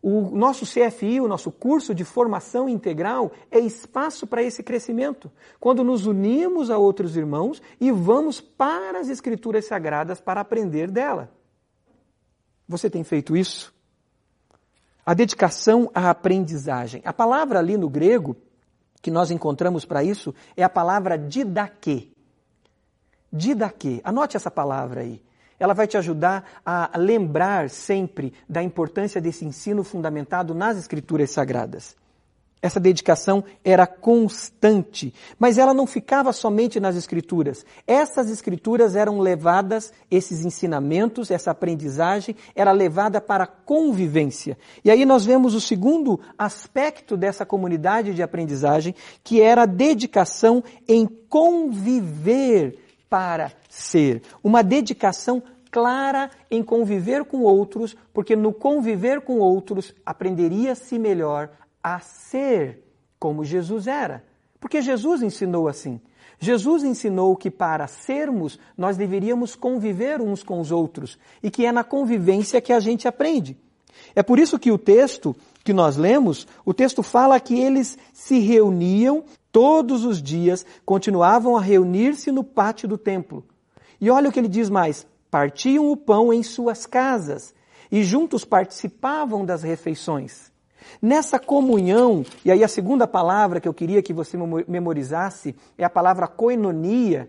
O 0.08 0.30
nosso 0.38 0.68
CFI, 0.68 1.20
o 1.20 1.28
nosso 1.28 1.52
curso 1.52 1.96
de 1.96 2.04
formação 2.04 2.70
integral, 2.70 3.32
é 3.50 3.58
espaço 3.58 4.28
para 4.28 4.44
esse 4.44 4.62
crescimento. 4.62 5.32
Quando 5.60 5.84
nos 5.84 6.06
unimos 6.06 6.70
a 6.70 6.78
outros 6.78 7.18
irmãos 7.18 7.60
e 7.82 7.90
vamos 7.90 8.40
para 8.40 9.00
as 9.00 9.10
Escrituras 9.10 9.66
Sagradas 9.66 10.22
para 10.22 10.42
aprender 10.42 10.92
dela. 10.92 11.32
Você 12.70 12.88
tem 12.88 13.04
feito 13.04 13.36
isso? 13.36 13.74
A 15.04 15.16
dedicação 15.16 15.90
à 15.92 16.12
aprendizagem. 16.12 17.02
A 17.04 17.12
palavra 17.12 17.58
ali 17.58 17.76
no 17.76 17.90
grego 17.90 18.38
que 19.02 19.10
nós 19.10 19.32
encontramos 19.32 19.86
para 19.86 20.04
isso 20.04 20.36
é 20.56 20.64
a 20.64 20.70
palavra 20.70 21.18
didaquê. 21.18 22.12
Didaquê. 23.34 24.02
Anote 24.04 24.38
essa 24.38 24.52
palavra 24.52 25.02
aí. 25.02 25.25
Ela 25.60 25.74
vai 25.74 25.88
te 25.88 25.98
ajudar 25.98 26.62
a 26.66 26.92
lembrar 26.98 27.70
sempre 27.70 28.34
da 28.48 28.62
importância 28.62 29.22
desse 29.22 29.46
ensino 29.46 29.84
fundamentado 29.84 30.54
nas 30.54 30.78
Escrituras 30.78 31.32
Sagradas. 31.32 31.96
Essa 32.66 32.80
dedicação 32.80 33.44
era 33.64 33.86
constante, 33.86 35.14
mas 35.38 35.60
ela 35.60 35.72
não 35.72 35.86
ficava 35.86 36.34
somente 36.34 36.80
nas 36.80 36.96
Escrituras. 36.96 37.64
Essas 37.86 38.28
Escrituras 38.32 38.96
eram 38.96 39.20
levadas, 39.20 39.94
esses 40.10 40.44
ensinamentos, 40.44 41.30
essa 41.30 41.52
aprendizagem, 41.52 42.36
era 42.56 42.72
levada 42.72 43.22
para 43.22 43.44
a 43.44 43.48
convivência. 43.48 44.58
E 44.84 44.90
aí 44.90 45.06
nós 45.06 45.24
vemos 45.24 45.54
o 45.54 45.62
segundo 45.62 46.20
aspecto 46.40 47.16
dessa 47.16 47.46
comunidade 47.46 48.16
de 48.16 48.24
aprendizagem, 48.24 48.96
que 49.24 49.42
era 49.42 49.62
a 49.62 49.68
dedicação 49.68 50.64
em 50.88 51.06
conviver 51.06 52.80
para 53.15 53.53
ser. 53.69 54.24
Uma 54.43 54.62
dedicação 54.62 55.41
clara 55.72 56.29
em 56.51 56.62
conviver 56.62 57.24
com 57.24 57.43
outros, 57.43 57.95
porque 58.13 58.36
no 58.36 58.51
conviver 58.51 59.22
com 59.22 59.39
outros 59.39 59.95
aprenderia-se 60.05 61.00
melhor 61.00 61.50
a 61.81 62.01
ser 62.01 62.84
como 63.17 63.45
Jesus 63.45 63.88
era. 63.88 64.22
Porque 64.60 64.81
Jesus 64.81 65.24
ensinou 65.24 65.69
assim. 65.69 66.01
Jesus 66.39 66.84
ensinou 66.84 67.38
que 67.38 67.50
para 67.50 67.88
sermos, 67.88 68.60
nós 68.77 68.98
deveríamos 68.98 69.55
conviver 69.55 70.19
uns 70.19 70.43
com 70.43 70.60
os 70.60 70.69
outros 70.69 71.17
e 71.41 71.50
que 71.50 71.65
é 71.65 71.72
na 71.72 71.86
convivência 71.86 72.60
que 72.60 72.74
a 72.74 72.81
gente 72.81 73.07
aprende. 73.07 73.57
É 74.13 74.22
por 74.22 74.39
isso 74.39 74.60
que 74.60 74.74
o 74.74 74.77
texto 74.77 75.34
que 75.65 75.74
nós 75.74 75.98
lemos, 75.98 76.48
o 76.63 76.75
texto 76.75 77.01
fala 77.01 77.39
que 77.39 77.60
eles 77.60 77.98
se 78.13 78.38
reuniam 78.38 79.24
todos 79.51 80.05
os 80.05 80.22
dias, 80.22 80.63
continuavam 80.86 81.57
a 81.57 81.62
reunir-se 81.62 82.31
no 82.31 82.43
pátio 82.43 82.88
do 82.88 83.00
templo. 83.00 83.43
E 84.00 84.12
olha 84.12 84.29
o 84.29 84.31
que 84.31 84.39
ele 84.39 84.48
diz 84.48 84.69
mais: 84.69 85.07
partiam 85.31 85.91
o 85.91 85.98
pão 85.98 86.31
em 86.31 86.43
suas 86.43 86.86
casas 86.86 87.51
e 87.91 88.03
juntos 88.03 88.45
participavam 88.45 89.43
das 89.43 89.63
refeições. 89.63 90.51
Nessa 91.01 91.39
comunhão, 91.39 92.24
e 92.45 92.51
aí 92.51 92.63
a 92.63 92.67
segunda 92.67 93.07
palavra 93.07 93.60
que 93.60 93.67
eu 93.67 93.74
queria 93.74 94.03
que 94.03 94.13
você 94.13 94.38
memorizasse 94.67 95.55
é 95.79 95.84
a 95.84 95.89
palavra 95.89 96.27
koinonia, 96.27 97.27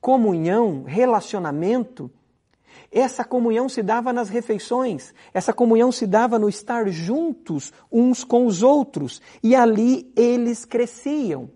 comunhão, 0.00 0.82
relacionamento. 0.86 2.10
Essa 2.90 3.24
comunhão 3.24 3.68
se 3.68 3.82
dava 3.82 4.12
nas 4.12 4.28
refeições, 4.28 5.12
essa 5.34 5.52
comunhão 5.52 5.92
se 5.92 6.06
dava 6.06 6.38
no 6.38 6.48
estar 6.48 6.88
juntos 6.88 7.72
uns 7.90 8.24
com 8.24 8.46
os 8.46 8.62
outros, 8.62 9.20
e 9.42 9.54
ali 9.54 10.12
eles 10.16 10.64
cresciam. 10.64 11.50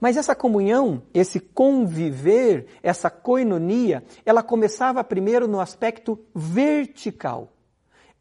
Mas 0.00 0.16
essa 0.16 0.34
comunhão, 0.34 1.02
esse 1.14 1.40
conviver, 1.40 2.66
essa 2.82 3.08
coinonia, 3.08 4.04
ela 4.24 4.42
começava 4.42 5.02
primeiro 5.02 5.48
no 5.48 5.60
aspecto 5.60 6.18
vertical. 6.34 7.52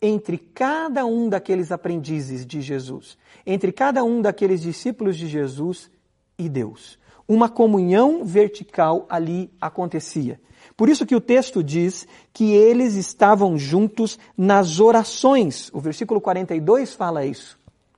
Entre 0.02 0.38
cada 0.38 1.06
um 1.06 1.28
daqueles 1.28 1.72
aprendizes 1.72 2.46
de 2.46 2.62
Jesus, 2.62 3.18
entre 3.46 3.72
cada 3.72 4.04
um 4.04 4.22
daqueles 4.22 4.62
discípulos 4.62 5.18
de 5.18 5.28
Jesus 5.28 5.90
e 6.38 6.48
Deus. 6.48 7.00
Uma 7.28 7.50
comunhão 7.50 8.24
vertical 8.24 9.06
ali 9.10 9.52
acontecia. 9.60 10.40
Por 10.78 10.90
isso 10.90 11.06
que 11.06 11.16
o 11.16 11.22
texto 11.22 11.64
diz 11.64 12.06
que 12.34 12.54
eles 12.54 12.96
estavam 12.96 13.58
juntos 13.58 14.20
nas 14.38 14.80
orações. 14.80 15.72
O 15.74 15.80
versículo 15.80 16.20
42 16.20 16.94
fala 16.94 17.26
isso. 17.26 17.58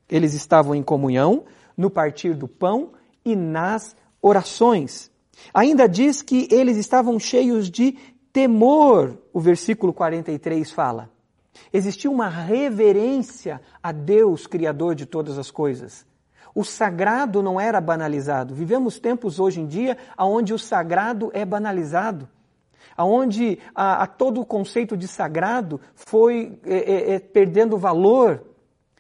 Eles 0.10 0.34
estavam 0.34 0.76
em 0.76 0.84
comunhão 0.84 1.44
no 1.76 1.90
partir 1.90 2.36
do 2.36 2.48
pão 2.48 2.92
e 3.26 3.36
nas 3.36 3.96
orações. 4.22 5.12
Ainda 5.54 5.88
diz 5.88 6.22
que 6.22 6.48
eles 6.52 6.78
estavam 6.78 7.20
cheios 7.20 7.70
de 7.70 7.98
temor, 8.32 9.18
o 9.34 9.40
versículo 9.40 9.92
43 9.92 10.72
fala. 10.72 11.10
Existia 11.74 12.10
uma 12.10 12.30
reverência 12.30 13.60
a 13.82 13.92
Deus, 13.92 14.46
Criador 14.46 14.96
de 14.96 15.06
todas 15.06 15.38
as 15.38 15.50
coisas. 15.50 16.06
O 16.54 16.64
sagrado 16.64 17.44
não 17.44 17.60
era 17.60 17.80
banalizado. 17.82 18.54
Vivemos 18.56 19.00
tempos 19.00 19.40
hoje 19.40 19.62
em 19.62 19.68
dia 19.68 19.98
onde 20.18 20.54
o 20.54 20.60
sagrado 20.60 21.30
é 21.34 21.46
banalizado, 21.46 22.28
onde 23.06 23.60
a, 23.76 24.04
a 24.04 24.08
todo 24.08 24.42
o 24.42 24.46
conceito 24.46 24.98
de 24.98 25.08
sagrado 25.08 25.80
foi 25.94 26.60
é, 26.66 26.78
é, 26.78 27.16
é, 27.16 27.20
perdendo 27.20 27.78
valor 27.78 28.44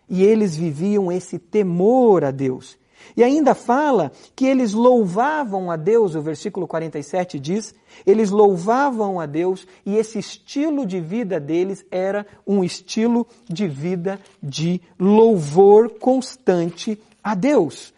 e 0.09 0.23
eles 0.23 0.55
viviam 0.55 1.11
esse 1.11 1.37
temor 1.37 2.23
a 2.23 2.31
Deus. 2.31 2.77
E 3.15 3.23
ainda 3.23 3.55
fala 3.55 4.11
que 4.35 4.45
eles 4.45 4.73
louvavam 4.73 5.71
a 5.71 5.75
Deus, 5.75 6.15
o 6.15 6.21
versículo 6.21 6.67
47 6.67 7.39
diz, 7.39 7.73
eles 8.05 8.29
louvavam 8.29 9.19
a 9.19 9.25
Deus 9.25 9.65
e 9.85 9.95
esse 9.95 10.19
estilo 10.19 10.85
de 10.85 10.99
vida 10.99 11.39
deles 11.39 11.85
era 11.89 12.25
um 12.45 12.63
estilo 12.63 13.25
de 13.45 13.67
vida 13.67 14.19
de 14.41 14.81
louvor 14.99 15.97
constante 15.99 16.99
a 17.23 17.33
Deus. 17.33 17.93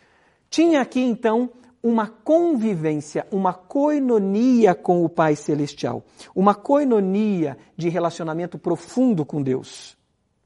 Tinha 0.50 0.82
aqui 0.82 1.01
então 1.01 1.50
uma 1.81 2.07
convivência, 2.07 3.25
uma 3.31 3.53
coinonia 3.53 4.75
com 4.75 5.03
o 5.03 5.09
Pai 5.09 5.36
Celestial, 5.36 6.03
uma 6.36 6.53
coinonia 6.53 7.57
de 7.75 7.89
relacionamento 7.89 8.57
profundo 8.57 9.25
com 9.25 9.41
Deus. 9.41 9.98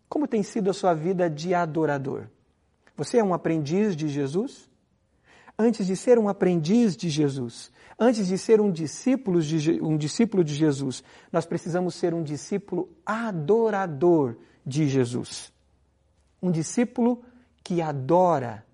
Como 0.07 0.27
tem 0.27 0.43
sido 0.43 0.69
a 0.69 0.73
sua 0.73 0.93
vida 0.93 1.29
de 1.29 1.55
adorador? 1.55 2.27
Você 2.95 3.17
é 3.17 3.23
um 3.23 3.33
aprendiz 3.33 3.95
de 3.95 4.07
Jesus? 4.07 4.69
Antes 5.57 5.87
de 5.87 5.95
ser 5.95 6.19
um 6.19 6.29
aprendiz 6.29 6.95
de 6.95 7.09
Jesus, 7.09 7.71
antes 7.99 8.27
de 8.27 8.37
ser 8.37 8.61
um 8.61 8.71
discípulo 8.71 9.41
de, 9.41 9.81
um 9.81 9.97
discípulo 9.97 10.43
de 10.43 10.53
Jesus, 10.53 11.03
nós 11.31 11.45
precisamos 11.45 11.95
ser 11.95 12.13
um 12.13 12.23
discípulo 12.23 12.89
adorador 13.05 14.35
de 14.65 14.87
Jesus. 14.87 15.51
Um 16.41 16.51
discípulo 16.51 17.23
que 17.63 17.81
adora, 17.81 18.65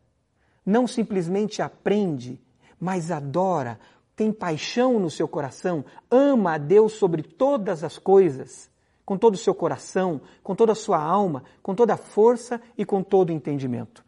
não 0.66 0.88
simplesmente 0.88 1.62
aprende, 1.62 2.42
mas 2.80 3.12
adora, 3.12 3.80
tem 4.16 4.32
paixão 4.32 5.00
no 5.00 5.10
seu 5.10 5.28
coração, 5.28 5.84
ama 6.10 6.54
a 6.54 6.58
Deus 6.58 6.94
sobre 6.94 7.24
todas 7.24 7.84
as 7.84 7.98
coisas, 7.98 8.70
com 9.06 9.18
todo 9.18 9.34
o 9.36 9.38
seu 9.38 9.56
coração, 9.56 10.22
com 10.44 10.54
toda 10.56 10.74
a 10.74 10.76
sua 10.76 11.02
alma, 11.02 11.44
com 11.64 11.74
toda 11.74 11.94
a 11.94 11.98
força 11.98 12.62
e 12.78 12.86
com 12.86 13.02
todo 13.02 13.30
o 13.30 13.34
entendimento. 13.34 14.04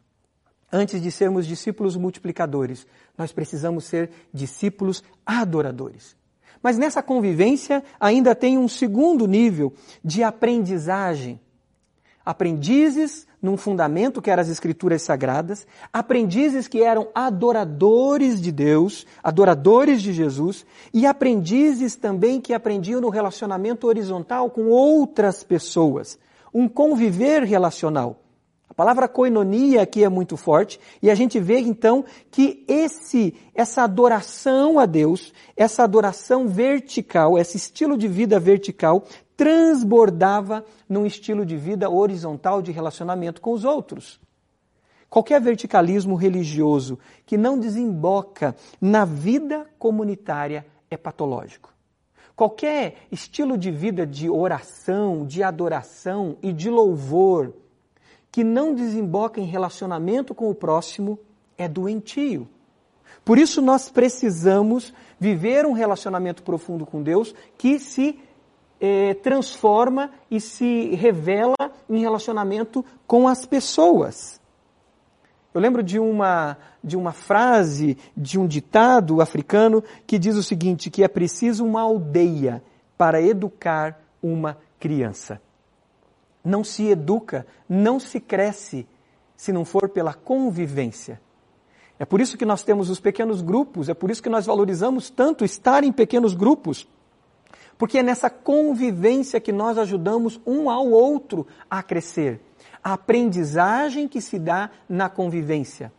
Antes 0.71 1.01
de 1.01 1.11
sermos 1.11 1.47
discípulos 1.47 1.97
multiplicadores, 1.97 2.85
nós 3.17 3.31
precisamos 3.31 3.85
ser 3.85 4.11
discípulos 4.33 5.03
adoradores. 5.25 6.15
Mas 6.63 6.77
nessa 6.77 7.01
convivência 7.01 7.83
ainda 7.99 8.35
tem 8.35 8.57
um 8.57 8.67
segundo 8.67 9.27
nível 9.27 9.73
de 10.03 10.23
aprendizagem. 10.23 11.39
Aprendizes 12.23 13.27
num 13.41 13.57
fundamento 13.57 14.21
que 14.21 14.29
eram 14.29 14.41
as 14.41 14.49
escrituras 14.49 15.01
sagradas, 15.01 15.65
aprendizes 15.91 16.67
que 16.67 16.83
eram 16.83 17.07
adoradores 17.15 18.39
de 18.39 18.51
Deus, 18.51 19.05
adoradores 19.23 20.01
de 20.01 20.13
Jesus, 20.13 20.65
e 20.93 21.05
aprendizes 21.05 21.95
também 21.95 22.39
que 22.39 22.53
aprendiam 22.53 23.01
no 23.01 23.09
relacionamento 23.09 23.87
horizontal 23.87 24.49
com 24.49 24.67
outras 24.67 25.43
pessoas, 25.43 26.19
um 26.53 26.67
conviver 26.67 27.43
relacional. 27.43 28.21
A 28.69 28.73
palavra 28.73 29.05
koinonia 29.05 29.81
aqui 29.81 30.01
é 30.01 30.07
muito 30.07 30.37
forte 30.37 30.79
e 31.01 31.11
a 31.11 31.15
gente 31.15 31.37
vê 31.41 31.59
então 31.59 32.05
que 32.31 32.63
esse 32.69 33.35
essa 33.53 33.83
adoração 33.83 34.79
a 34.79 34.85
Deus, 34.85 35.33
essa 35.57 35.83
adoração 35.83 36.47
vertical, 36.47 37.37
esse 37.37 37.57
estilo 37.57 37.97
de 37.97 38.07
vida 38.07 38.39
vertical 38.39 39.03
transbordava 39.41 40.63
num 40.87 41.03
estilo 41.03 41.43
de 41.43 41.57
vida 41.57 41.89
horizontal 41.89 42.61
de 42.61 42.71
relacionamento 42.71 43.41
com 43.41 43.51
os 43.53 43.65
outros. 43.65 44.21
Qualquer 45.09 45.41
verticalismo 45.41 46.13
religioso 46.13 46.99
que 47.25 47.39
não 47.39 47.57
desemboca 47.57 48.55
na 48.79 49.03
vida 49.03 49.65
comunitária 49.79 50.63
é 50.91 50.95
patológico. 50.95 51.73
Qualquer 52.35 52.97
estilo 53.11 53.57
de 53.57 53.71
vida 53.71 54.05
de 54.05 54.29
oração, 54.29 55.25
de 55.25 55.41
adoração 55.41 56.37
e 56.43 56.53
de 56.53 56.69
louvor 56.69 57.51
que 58.31 58.43
não 58.43 58.75
desemboca 58.75 59.41
em 59.41 59.45
relacionamento 59.45 60.35
com 60.35 60.51
o 60.51 60.55
próximo 60.55 61.17
é 61.57 61.67
doentio. 61.67 62.47
Por 63.25 63.39
isso 63.39 63.59
nós 63.59 63.89
precisamos 63.89 64.93
viver 65.19 65.65
um 65.65 65.73
relacionamento 65.73 66.43
profundo 66.43 66.85
com 66.85 67.01
Deus 67.01 67.33
que 67.57 67.79
se 67.79 68.19
eh, 68.81 69.13
transforma 69.13 70.09
e 70.29 70.41
se 70.41 70.95
revela 70.95 71.55
em 71.87 71.99
relacionamento 71.99 72.83
com 73.05 73.27
as 73.27 73.45
pessoas. 73.45 74.41
Eu 75.53 75.61
lembro 75.61 75.83
de 75.83 75.99
uma, 75.99 76.57
de 76.83 76.97
uma 76.97 77.11
frase, 77.11 77.97
de 78.17 78.39
um 78.39 78.47
ditado 78.47 79.21
africano 79.21 79.83
que 80.07 80.17
diz 80.17 80.35
o 80.35 80.41
seguinte: 80.41 80.89
que 80.89 81.03
é 81.03 81.07
preciso 81.07 81.63
uma 81.63 81.81
aldeia 81.81 82.63
para 82.97 83.21
educar 83.21 84.01
uma 84.21 84.57
criança. 84.79 85.39
Não 86.43 86.63
se 86.63 86.87
educa, 86.87 87.45
não 87.69 87.99
se 87.99 88.19
cresce 88.19 88.87
se 89.35 89.51
não 89.53 89.63
for 89.63 89.89
pela 89.89 90.13
convivência. 90.13 91.21
É 91.99 92.05
por 92.05 92.19
isso 92.19 92.35
que 92.35 92.45
nós 92.45 92.63
temos 92.63 92.89
os 92.89 92.99
pequenos 92.99 93.43
grupos, 93.43 93.89
é 93.89 93.93
por 93.93 94.09
isso 94.09 94.23
que 94.23 94.29
nós 94.29 94.47
valorizamos 94.47 95.11
tanto 95.11 95.45
estar 95.45 95.83
em 95.83 95.91
pequenos 95.91 96.33
grupos. 96.33 96.87
Porque 97.81 97.97
é 97.97 98.03
nessa 98.03 98.29
convivência 98.29 99.41
que 99.41 99.51
nós 99.51 99.75
ajudamos 99.75 100.39
um 100.45 100.69
ao 100.69 100.87
outro 100.87 101.47
a 101.67 101.81
crescer 101.81 102.39
a 102.83 102.93
aprendizagem 102.93 104.07
que 104.07 104.21
se 104.21 104.37
dá 104.37 104.69
na 104.87 105.09
convivência. 105.09 105.91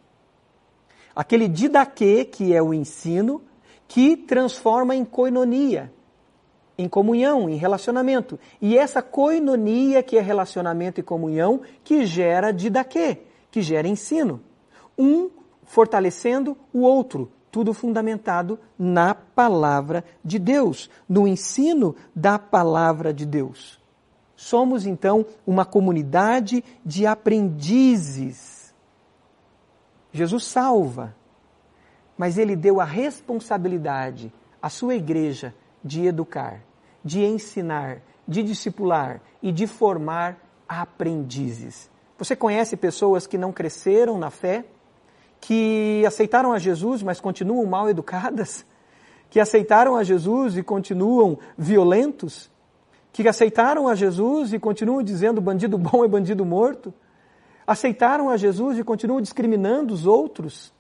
Aquele 1.13 1.49
didaquê, 1.49 2.25
que 2.25 2.55
é 2.55 2.63
o 2.63 2.73
ensino, 2.73 3.43
que 3.89 4.17
transforma 4.17 4.95
em 4.95 5.05
koinonia, 5.05 5.93
em 6.79 6.89
comunhão, 6.89 7.51
em 7.51 7.57
relacionamento. 7.57 8.39
E 8.61 8.79
essa 8.79 9.03
koinonia, 9.03 10.05
que 10.05 10.17
é 10.17 10.21
relacionamento 10.21 11.01
e 11.01 11.03
comunhão, 11.03 11.63
que 11.83 12.07
gera 12.07 12.53
didaquê, 12.53 13.23
que 13.51 13.61
gera 13.61 13.89
ensino. 13.89 14.41
Um 14.97 15.31
fortalecendo 15.65 16.57
o 16.73 16.83
outro, 16.83 17.33
tudo 17.53 17.75
fundamentado 17.75 18.59
na 18.79 19.15
palavra 19.15 20.03
de 20.25 20.39
Deus, 20.39 20.89
no 21.07 21.29
ensino 21.29 21.95
da 22.17 22.39
palavra 22.39 23.13
de 23.13 23.27
Deus. 23.27 23.79
Somos 24.35 24.87
então 24.87 25.27
uma 25.47 25.67
comunidade 25.67 26.65
de 26.85 27.07
aprendizes. 27.07 28.75
Jesus 30.11 30.47
salva, 30.47 31.15
mas 32.17 32.39
ele 32.39 32.57
deu 32.57 32.81
a 32.81 32.85
responsabilidade 32.85 34.33
à 34.61 34.71
sua 34.71 34.95
igreja 34.95 35.55
de 35.85 36.07
educar, 36.07 36.63
de 37.05 37.23
ensinar, 37.23 38.01
de 38.27 38.43
discipular 38.43 39.21
e 39.43 39.53
de 39.53 39.67
formar 39.67 40.39
aprendizes. 40.67 41.91
Você 42.17 42.35
conhece 42.35 42.79
pessoas 42.79 43.27
que 43.27 43.37
não 43.37 43.53
cresceram 43.53 44.17
na 44.17 44.31
fé, 44.31 44.65
que 45.43 46.05
aceitaram 46.07 46.53
a 46.53 46.59
Jesus, 46.59 47.03
mas 47.03 47.21
continuam 47.21 47.67
mal 47.67 47.91
educadas, 47.91 48.65
que 49.29 49.41
aceitaram 49.41 49.97
a 49.97 50.05
Jesus 50.05 50.57
e 50.57 50.63
continuam 50.63 51.37
violentos, 51.59 52.49
que 53.13 53.27
aceitaram 53.27 53.89
a 53.89 53.95
Jesus 53.97 54.53
e 54.53 54.59
continuam 54.61 55.03
dizendo 55.03 55.41
bandido 55.41 55.77
bom 55.77 56.05
é 56.05 56.09
bandido 56.09 56.45
morto, 56.47 56.95
aceitaram 57.67 58.31
a 58.31 58.37
Jesus 58.37 58.79
e 58.79 58.85
continuam 58.85 59.21
discriminando 59.21 59.93
os 59.93 60.07
outros, 60.07 60.73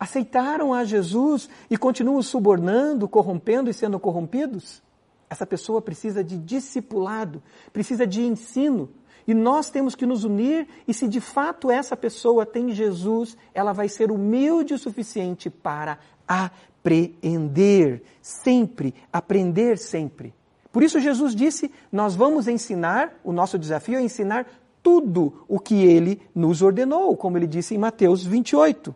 aceitaram 0.00 0.72
a 0.72 0.82
Jesus 0.82 1.46
e 1.68 1.76
continuam 1.76 2.22
subornando, 2.22 3.06
corrompendo 3.06 3.68
e 3.68 3.74
sendo 3.74 4.00
corrompidos, 4.00 4.82
essa 5.28 5.44
pessoa 5.44 5.82
precisa 5.82 6.24
de 6.24 6.38
discipulado, 6.38 7.42
precisa 7.74 8.06
de 8.06 8.22
ensino. 8.22 8.88
E 9.26 9.34
nós 9.34 9.70
temos 9.70 9.94
que 9.94 10.06
nos 10.06 10.22
unir, 10.22 10.68
e 10.86 10.94
se 10.94 11.08
de 11.08 11.20
fato 11.20 11.70
essa 11.70 11.96
pessoa 11.96 12.46
tem 12.46 12.72
Jesus, 12.72 13.36
ela 13.52 13.72
vai 13.72 13.88
ser 13.88 14.10
humilde 14.10 14.74
o 14.74 14.78
suficiente 14.78 15.50
para 15.50 15.98
apreender 16.28 18.02
sempre, 18.22 18.94
aprender 19.12 19.78
sempre. 19.78 20.32
Por 20.70 20.82
isso 20.82 21.00
Jesus 21.00 21.34
disse: 21.34 21.72
Nós 21.90 22.14
vamos 22.14 22.46
ensinar, 22.46 23.14
o 23.24 23.32
nosso 23.32 23.58
desafio 23.58 23.98
é 23.98 24.02
ensinar 24.02 24.46
tudo 24.82 25.44
o 25.48 25.58
que 25.58 25.74
ele 25.84 26.22
nos 26.32 26.62
ordenou, 26.62 27.16
como 27.16 27.36
ele 27.36 27.46
disse 27.48 27.74
em 27.74 27.78
Mateus 27.78 28.24
28. 28.24 28.94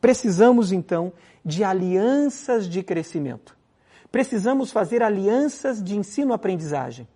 Precisamos 0.00 0.72
então 0.72 1.12
de 1.44 1.62
alianças 1.62 2.66
de 2.66 2.82
crescimento. 2.82 3.54
Precisamos 4.10 4.70
fazer 4.70 5.02
alianças 5.02 5.82
de 5.82 5.96
ensino-aprendizagem. 5.96 7.06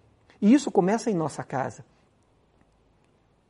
E 0.42 0.52
isso 0.52 0.70
começa 0.70 1.10
em 1.10 1.14
nossa 1.14 1.42
casa. 1.42 1.84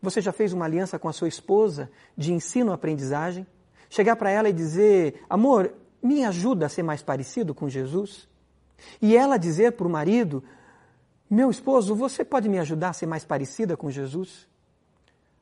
Você 0.00 0.20
já 0.20 0.32
fez 0.32 0.52
uma 0.52 0.64
aliança 0.64 0.98
com 0.98 1.08
a 1.08 1.12
sua 1.12 1.28
esposa 1.28 1.90
de 2.16 2.32
ensino-aprendizagem? 2.32 3.46
Chegar 3.90 4.16
para 4.16 4.30
ela 4.30 4.48
e 4.48 4.52
dizer: 4.52 5.24
Amor, 5.28 5.72
me 6.02 6.24
ajuda 6.24 6.66
a 6.66 6.68
ser 6.68 6.82
mais 6.82 7.02
parecido 7.02 7.54
com 7.54 7.68
Jesus? 7.68 8.28
E 9.02 9.16
ela 9.16 9.37
dizer 9.37 9.72
para 9.72 9.87
o 9.87 9.90
marido: 9.90 10.42
Meu 11.28 11.50
esposo, 11.50 11.94
você 11.94 12.24
pode 12.24 12.48
me 12.48 12.58
ajudar 12.58 12.90
a 12.90 12.92
ser 12.92 13.06
mais 13.06 13.24
parecida 13.24 13.76
com 13.76 13.90
Jesus? 13.90 14.46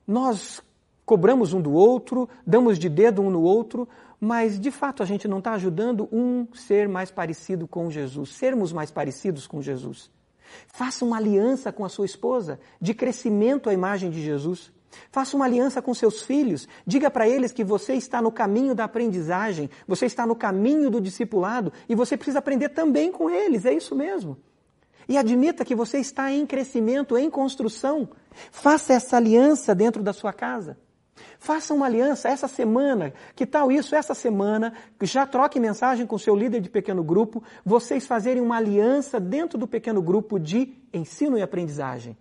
Nós 0.06 0.62
cobramos 1.04 1.52
um 1.52 1.60
do 1.60 1.72
outro, 1.72 2.28
damos 2.46 2.78
de 2.78 2.88
dedo 2.88 3.22
um 3.22 3.30
no 3.30 3.42
outro, 3.42 3.88
mas 4.20 4.58
de 4.58 4.70
fato 4.70 5.02
a 5.02 5.06
gente 5.06 5.28
não 5.28 5.38
está 5.38 5.52
ajudando 5.52 6.08
um 6.10 6.46
ser 6.54 6.88
mais 6.88 7.10
parecido 7.10 7.68
com 7.68 7.90
Jesus, 7.90 8.30
sermos 8.30 8.72
mais 8.72 8.90
parecidos 8.90 9.46
com 9.46 9.60
Jesus. 9.60 10.10
Faça 10.66 11.04
uma 11.04 11.16
aliança 11.16 11.72
com 11.72 11.84
a 11.84 11.88
sua 11.88 12.06
esposa 12.06 12.58
de 12.80 12.94
crescimento 12.94 13.68
à 13.68 13.74
imagem 13.74 14.10
de 14.10 14.22
Jesus. 14.22 14.72
Faça 15.10 15.36
uma 15.36 15.44
aliança 15.44 15.82
com 15.82 15.92
seus 15.94 16.22
filhos. 16.22 16.66
Diga 16.86 17.10
para 17.10 17.28
eles 17.28 17.52
que 17.52 17.64
você 17.64 17.94
está 17.94 18.22
no 18.22 18.32
caminho 18.32 18.74
da 18.74 18.84
aprendizagem, 18.84 19.70
você 19.86 20.06
está 20.06 20.26
no 20.26 20.34
caminho 20.34 20.90
do 20.90 21.00
discipulado 21.00 21.72
e 21.88 21.94
você 21.94 22.16
precisa 22.16 22.38
aprender 22.38 22.70
também 22.70 23.12
com 23.12 23.28
eles. 23.30 23.64
É 23.64 23.72
isso 23.72 23.94
mesmo. 23.94 24.36
E 25.08 25.16
admita 25.16 25.64
que 25.64 25.74
você 25.74 25.98
está 25.98 26.32
em 26.32 26.44
crescimento, 26.44 27.16
em 27.16 27.30
construção. 27.30 28.08
Faça 28.50 28.92
essa 28.92 29.16
aliança 29.16 29.74
dentro 29.74 30.02
da 30.02 30.12
sua 30.12 30.32
casa. 30.32 30.76
Faça 31.38 31.74
uma 31.74 31.86
aliança 31.86 32.28
essa 32.28 32.48
semana. 32.48 33.12
Que 33.34 33.46
tal 33.46 33.70
isso? 33.70 33.94
Essa 33.94 34.14
semana, 34.14 34.72
já 35.02 35.26
troque 35.26 35.60
mensagem 35.60 36.06
com 36.06 36.18
seu 36.18 36.34
líder 36.34 36.60
de 36.60 36.68
pequeno 36.68 37.02
grupo, 37.02 37.42
vocês 37.64 38.06
fazerem 38.06 38.42
uma 38.42 38.56
aliança 38.56 39.18
dentro 39.20 39.58
do 39.58 39.66
pequeno 39.66 40.02
grupo 40.02 40.38
de 40.38 40.74
ensino 40.92 41.38
e 41.38 41.42
aprendizagem 41.42 42.16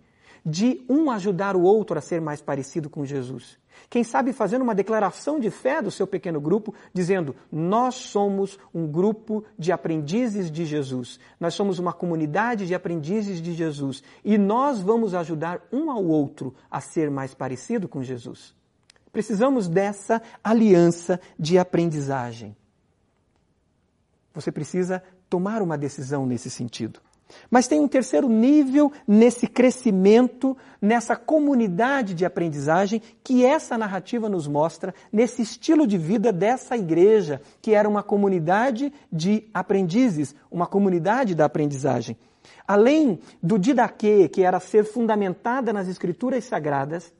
de 0.46 0.84
um 0.88 1.10
ajudar 1.10 1.56
o 1.56 1.62
outro 1.62 1.98
a 1.98 2.00
ser 2.00 2.20
mais 2.20 2.40
parecido 2.40 2.88
com 2.88 3.04
Jesus. 3.04 3.58
Quem 3.90 4.04
sabe 4.04 4.32
fazendo 4.32 4.62
uma 4.62 4.74
declaração 4.76 5.40
de 5.40 5.50
fé 5.50 5.82
do 5.82 5.90
seu 5.90 6.06
pequeno 6.06 6.40
grupo, 6.40 6.72
dizendo: 6.94 7.34
Nós 7.50 7.96
somos 7.96 8.58
um 8.72 8.86
grupo 8.86 9.44
de 9.58 9.72
aprendizes 9.72 10.50
de 10.50 10.64
Jesus, 10.64 11.18
nós 11.38 11.54
somos 11.54 11.80
uma 11.80 11.92
comunidade 11.92 12.66
de 12.66 12.74
aprendizes 12.74 13.42
de 13.42 13.52
Jesus 13.52 14.02
e 14.24 14.38
nós 14.38 14.80
vamos 14.80 15.14
ajudar 15.14 15.60
um 15.72 15.90
ao 15.90 16.04
outro 16.04 16.54
a 16.70 16.80
ser 16.80 17.10
mais 17.10 17.34
parecido 17.34 17.88
com 17.88 18.02
Jesus. 18.02 18.55
Precisamos 19.16 19.66
dessa 19.66 20.20
aliança 20.44 21.18
de 21.38 21.56
aprendizagem. 21.56 22.54
Você 24.34 24.52
precisa 24.52 25.02
tomar 25.30 25.62
uma 25.62 25.78
decisão 25.78 26.26
nesse 26.26 26.50
sentido. 26.50 27.00
Mas 27.50 27.66
tem 27.66 27.80
um 27.80 27.88
terceiro 27.88 28.28
nível 28.28 28.92
nesse 29.08 29.46
crescimento, 29.46 30.54
nessa 30.82 31.16
comunidade 31.16 32.12
de 32.12 32.26
aprendizagem 32.26 33.00
que 33.24 33.42
essa 33.42 33.78
narrativa 33.78 34.28
nos 34.28 34.46
mostra, 34.46 34.94
nesse 35.10 35.40
estilo 35.40 35.86
de 35.86 35.96
vida 35.96 36.30
dessa 36.30 36.76
igreja, 36.76 37.40
que 37.62 37.72
era 37.72 37.88
uma 37.88 38.02
comunidade 38.02 38.92
de 39.10 39.48
aprendizes, 39.54 40.34
uma 40.50 40.66
comunidade 40.66 41.34
da 41.34 41.46
aprendizagem. 41.46 42.18
Além 42.68 43.18
do 43.42 43.58
didaquê, 43.58 44.28
que 44.28 44.42
era 44.42 44.60
ser 44.60 44.84
fundamentada 44.84 45.72
nas 45.72 45.88
escrituras 45.88 46.44
sagradas, 46.44 47.14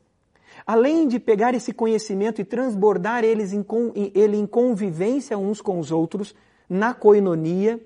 além 0.67 1.07
de 1.07 1.21
pegar 1.21 1.55
esse 1.55 1.73
conhecimento 1.73 2.41
e 2.41 2.45
transbordar 2.45 3.23
eles 3.23 3.53
em, 3.53 3.65
ele 4.15 4.37
em 4.37 4.47
convivência 4.47 5.39
uns 5.39 5.61
com 5.61 5.79
os 5.79 5.93
outros, 5.93 6.35
na 6.69 6.93
coinonia, 6.93 7.81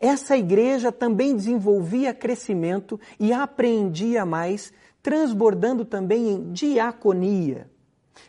essa 0.00 0.36
igreja 0.36 0.92
também 0.92 1.34
desenvolvia 1.34 2.14
crescimento 2.14 3.00
e 3.18 3.32
aprendia 3.32 4.24
mais 4.24 4.72
transbordando 5.02 5.84
também 5.84 6.28
em 6.30 6.52
diaconia. 6.52 7.68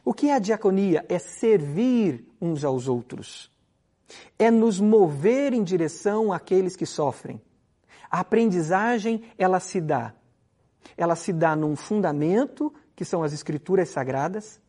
O 0.03 0.13
que 0.13 0.29
é 0.29 0.33
a 0.33 0.39
diaconia? 0.39 1.05
É 1.07 1.19
servir 1.19 2.25
uns 2.41 2.63
aos 2.63 2.87
outros. 2.87 3.51
É 4.37 4.49
nos 4.49 4.79
mover 4.79 5.53
em 5.53 5.63
direção 5.63 6.33
àqueles 6.33 6.75
que 6.75 6.85
sofrem. 6.85 7.39
A 8.09 8.19
aprendizagem, 8.19 9.23
ela 9.37 9.59
se 9.59 9.79
dá. 9.79 10.13
Ela 10.97 11.15
se 11.15 11.31
dá 11.31 11.55
num 11.55 11.75
fundamento, 11.75 12.73
que 12.95 13.06
são 13.06 13.23
as 13.23 13.34
escrituras 13.34 13.89
sagradas. 13.89 14.60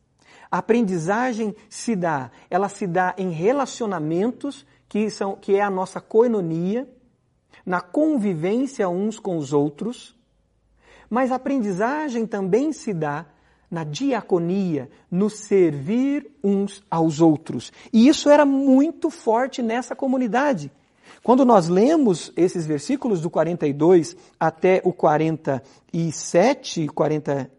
A 0.50 0.58
aprendizagem 0.58 1.54
se 1.68 1.96
dá, 1.96 2.30
ela 2.48 2.68
se 2.68 2.86
dá 2.86 3.14
em 3.18 3.30
relacionamentos, 3.30 4.66
que, 4.88 5.10
são, 5.10 5.34
que 5.36 5.56
é 5.56 5.62
a 5.62 5.70
nossa 5.70 6.00
coenonia, 6.00 6.88
na 7.64 7.80
convivência 7.80 8.88
uns 8.88 9.18
com 9.18 9.36
os 9.36 9.52
outros. 9.52 10.14
Mas 11.10 11.32
a 11.32 11.36
aprendizagem 11.36 12.26
também 12.26 12.72
se 12.72 12.92
dá 12.92 13.26
na 13.70 13.82
diaconia, 13.82 14.88
no 15.10 15.28
servir 15.28 16.30
uns 16.42 16.82
aos 16.90 17.20
outros. 17.20 17.72
E 17.92 18.06
isso 18.06 18.30
era 18.30 18.46
muito 18.46 19.10
forte 19.10 19.62
nessa 19.62 19.96
comunidade. 19.96 20.70
Quando 21.22 21.44
nós 21.44 21.68
lemos 21.68 22.32
esses 22.36 22.66
versículos 22.66 23.20
do 23.20 23.28
42 23.30 24.16
até 24.38 24.80
o 24.84 24.92
47, 24.92 26.86
40, 26.88 27.50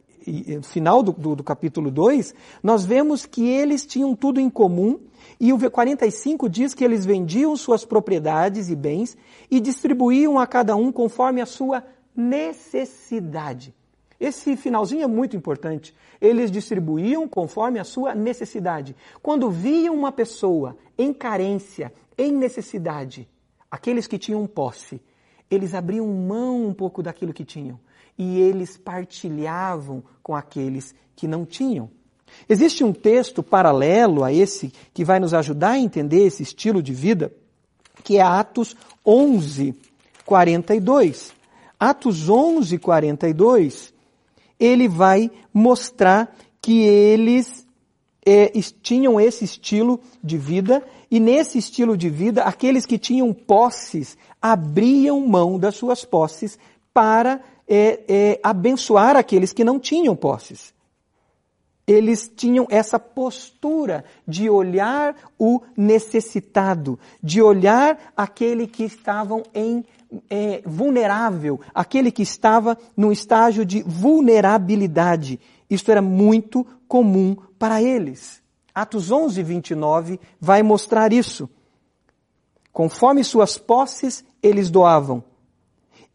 final 0.64 1.04
do, 1.04 1.12
do, 1.12 1.36
do 1.36 1.44
capítulo 1.44 1.92
2, 1.92 2.34
nós 2.64 2.86
vemos 2.86 3.26
que 3.26 3.48
eles 3.48 3.86
tinham 3.86 4.16
tudo 4.16 4.40
em 4.40 4.50
comum 4.50 5.00
e 5.40 5.54
o 5.54 5.72
45 5.72 6.50
diz 6.50 6.74
que 6.74 6.84
eles 6.84 7.06
vendiam 7.06 7.56
suas 7.56 7.86
propriedades 7.86 8.70
e 8.70 8.76
bens 8.76 9.18
e 9.50 9.60
distribuíam 9.60 10.40
a 10.40 10.48
cada 10.48 10.76
um 10.76 10.92
conforme 10.92 11.42
a 11.42 11.46
sua 11.46 11.84
necessidade. 12.16 13.74
Esse 14.20 14.56
finalzinho 14.56 15.04
é 15.04 15.08
muito 15.08 15.36
importante. 15.36 15.94
Eles 16.22 16.50
distribuíam 16.50 17.28
conforme 17.28 17.80
a 17.80 17.84
sua 17.84 18.16
necessidade. 18.16 18.96
Quando 19.22 19.52
viam 19.52 19.94
uma 19.94 20.12
pessoa 20.12 20.78
em 20.98 21.14
carência, 21.14 21.92
em 22.18 22.32
necessidade, 22.32 23.28
aqueles 23.70 24.08
que 24.08 24.18
tinham 24.18 24.48
posse, 24.48 25.02
eles 25.52 25.74
abriam 25.74 26.08
mão 26.08 26.66
um 26.66 26.74
pouco 26.74 27.04
daquilo 27.04 27.34
que 27.34 27.44
tinham 27.44 27.78
e 28.18 28.40
eles 28.40 28.78
partilhavam 28.78 30.04
com 30.24 30.36
aqueles 30.36 30.94
que 31.16 31.28
não 31.28 31.46
tinham. 31.46 31.90
Existe 32.50 32.84
um 32.84 32.92
texto 32.92 33.42
paralelo 33.42 34.24
a 34.24 34.34
esse 34.34 34.74
que 34.94 35.06
vai 35.06 35.20
nos 35.20 35.34
ajudar 35.34 35.72
a 35.72 35.80
entender 35.80 36.26
esse 36.26 36.44
estilo 36.44 36.82
de 36.82 36.94
vida, 36.94 37.32
que 38.04 38.18
é 38.18 38.22
Atos 38.22 38.76
11, 39.06 39.76
42. 40.26 41.34
Atos 41.80 42.30
11, 42.30 42.78
42 42.78 43.96
ele 44.60 44.88
vai 44.88 45.30
mostrar 45.54 46.36
que 46.62 46.82
eles 46.82 47.66
é, 48.26 48.52
tinham 48.82 49.20
esse 49.20 49.44
estilo 49.44 50.00
de 50.24 50.38
vida 50.38 50.84
e 51.12 51.20
nesse 51.20 51.58
estilo 51.58 51.96
de 51.96 52.10
vida, 52.10 52.44
aqueles 52.44 52.86
que 52.86 52.98
tinham 52.98 53.32
posses 53.34 54.18
abriam 54.42 55.26
mão 55.28 55.60
das 55.60 55.76
suas 55.76 56.04
posses 56.04 56.58
para 56.94 57.42
é, 57.68 58.04
é, 58.08 58.40
abençoar 58.44 59.16
aqueles 59.16 59.54
que 59.54 59.64
não 59.64 59.80
tinham 59.80 60.16
posses. 60.16 60.74
Eles 61.88 62.32
tinham 62.36 62.66
essa 62.70 63.00
postura 63.00 64.04
de 64.28 64.50
olhar 64.50 65.16
o 65.38 65.62
necessitado, 65.78 67.00
de 67.22 67.42
olhar 67.42 68.12
aquele 68.18 68.66
que 68.66 68.84
estavam 68.84 69.44
em 69.54 69.86
é, 70.30 70.64
vulnerável, 70.66 71.60
aquele 71.74 72.12
que 72.12 72.24
estava 72.24 72.78
num 72.98 73.12
estágio 73.12 73.64
de 73.64 73.84
vulnerabilidade. 73.84 75.40
Isto 75.70 75.92
era 75.92 76.02
muito 76.02 76.66
comum 76.88 77.36
para 77.60 77.82
eles. 77.82 78.42
Atos 78.74 79.12
11, 79.12 79.42
29 79.44 80.20
vai 80.40 80.64
mostrar 80.64 81.14
isso. 81.14 81.50
Conforme 82.74 83.24
suas 83.24 83.58
posses, 83.58 84.26
eles 84.42 84.70
doavam. 84.70 85.24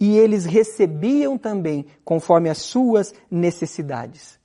E 0.01 0.17
eles 0.17 0.47
recebiam 0.47 1.37
também 1.37 1.85
conforme 2.03 2.49
as 2.49 2.59
suas 2.59 3.15
necessidades. 3.31 4.41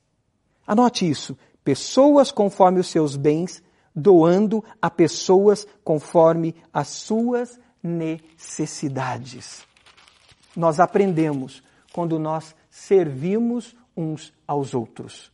Anote 0.66 1.08
isso. 1.08 1.36
Pessoas 1.64 2.30
conforme 2.30 2.78
os 2.78 2.88
seus 2.88 3.16
bens, 3.16 3.62
doando 3.94 4.62
a 4.80 4.90
pessoas 4.90 5.66
conforme 5.82 6.54
as 6.70 6.88
suas 6.88 7.58
necessidades. 7.82 9.66
Nós 10.54 10.78
aprendemos 10.78 11.62
quando 11.92 12.18
nós 12.18 12.54
servimos 12.70 13.74
uns 13.96 14.34
aos 14.46 14.74
outros. 14.74 15.32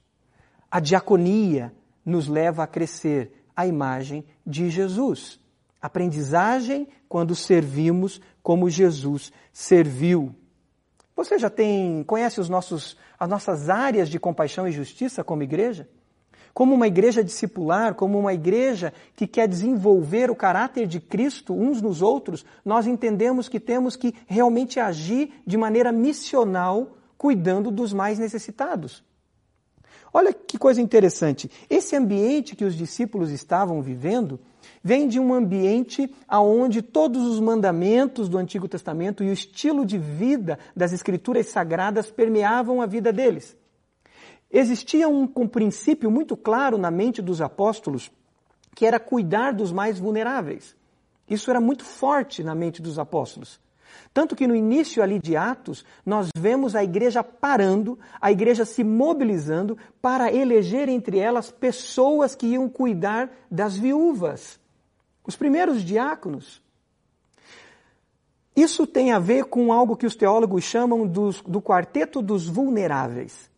A 0.71 0.79
diaconia 0.79 1.75
nos 2.07 2.29
leva 2.29 2.63
a 2.63 2.67
crescer 2.67 3.45
a 3.57 3.67
imagem 3.67 4.25
de 4.47 4.71
Jesus. 4.71 5.42
Aprendizagem 5.83 6.87
quando 7.09 7.35
servimos 7.35 8.21
como 8.43 8.71
Jesus 8.71 9.33
serviu. 9.53 10.35
Você 11.15 11.39
já 11.39 11.51
tem, 11.51 12.05
conhece 12.05 12.41
os 12.41 12.49
nossos, 12.49 12.97
as 13.19 13.29
nossas 13.29 13.69
áreas 13.69 14.09
de 14.09 14.19
compaixão 14.19 14.67
e 14.67 14.73
justiça 14.73 15.23
como 15.23 15.43
igreja? 15.43 15.89
como 16.55 16.75
uma 16.75 16.87
igreja 16.87 17.25
discipular, 17.25 17.95
como 17.95 18.19
uma 18.19 18.35
igreja 18.35 18.93
que 19.17 19.27
quer 19.27 19.49
desenvolver 19.49 20.31
o 20.31 20.37
caráter 20.37 20.87
de 20.87 21.01
Cristo 21.01 21.55
uns 21.55 21.81
nos 21.81 22.03
outros, 22.03 22.45
nós 22.65 22.87
entendemos 22.87 23.49
que 23.49 23.59
temos 23.59 23.97
que 23.97 24.15
realmente 24.27 24.79
agir 24.79 25.33
de 25.47 25.57
maneira 25.57 25.91
missional, 25.91 26.99
cuidando 27.17 27.71
dos 27.71 27.93
mais 27.93 28.19
necessitados. 28.19 29.03
Olha 30.13 30.33
que 30.33 30.59
coisa 30.59 30.81
interessante. 30.81 31.51
Esse 31.71 31.97
ambiente 31.97 32.55
que 32.55 32.65
os 32.65 32.75
discípulos 32.75 33.31
estavam 33.31 33.81
vivendo 33.81 34.39
vem 34.85 35.09
de 35.09 35.19
um 35.19 35.33
ambiente 35.33 36.13
aonde 36.29 36.83
todos 36.83 37.27
os 37.27 37.41
mandamentos 37.41 38.29
do 38.29 38.37
Antigo 38.37 38.69
Testamento 38.69 39.25
e 39.25 39.31
o 39.31 39.33
estilo 39.33 39.87
de 39.87 39.97
vida 39.97 40.59
das 40.77 40.93
escrituras 40.93 41.47
sagradas 41.47 42.11
permeavam 42.11 42.83
a 42.83 42.87
vida 42.87 43.13
deles. 43.13 43.57
Existia 44.51 45.09
um, 45.09 45.31
um 45.35 45.49
princípio 45.49 46.11
muito 46.11 46.37
claro 46.37 46.77
na 46.77 46.91
mente 46.91 47.23
dos 47.23 47.41
apóstolos, 47.41 48.11
que 48.75 48.85
era 48.85 49.01
cuidar 49.01 49.53
dos 49.53 49.73
mais 49.73 49.99
vulneráveis. 49.99 50.77
Isso 51.29 51.51
era 51.51 51.61
muito 51.61 51.85
forte 51.85 52.45
na 52.45 52.55
mente 52.55 52.83
dos 52.83 52.99
apóstolos. 52.99 53.59
Tanto 54.13 54.37
que 54.37 54.47
no 54.47 54.55
início 54.55 55.03
ali 55.03 55.19
de 55.19 55.37
Atos, 55.37 55.85
nós 56.05 56.29
vemos 56.37 56.77
a 56.77 56.85
igreja 56.85 57.25
parando, 57.25 57.99
a 58.21 58.31
igreja 58.31 58.65
se 58.65 58.85
mobilizando 58.85 59.79
para 60.01 60.33
eleger 60.33 60.89
entre 60.89 61.19
elas 61.19 61.51
pessoas 61.51 62.35
que 62.35 62.47
iam 62.49 62.69
cuidar 62.69 63.31
das 63.51 63.77
viúvas. 63.77 64.61
Os 65.25 65.37
primeiros 65.37 65.83
diáconos. 65.83 66.61
Isso 68.55 68.87
tem 68.87 69.13
a 69.13 69.19
ver 69.19 69.45
com 69.45 69.73
algo 69.73 69.97
que 69.97 70.07
os 70.07 70.15
teólogos 70.15 70.65
chamam 70.65 71.07
dos, 71.07 71.41
do 71.41 71.63
quarteto 71.63 72.21
dos 72.21 72.47
vulneráveis. 72.47 73.51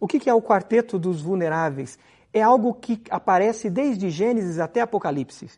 O 0.00 0.08
que 0.08 0.28
é 0.28 0.34
o 0.34 0.42
quarteto 0.42 0.98
dos 0.98 1.22
vulneráveis? 1.22 1.98
É 2.32 2.42
algo 2.42 2.74
que 2.74 3.00
aparece 3.10 3.70
desde 3.70 4.10
Gênesis 4.10 4.58
até 4.58 4.80
Apocalipse. 4.80 5.48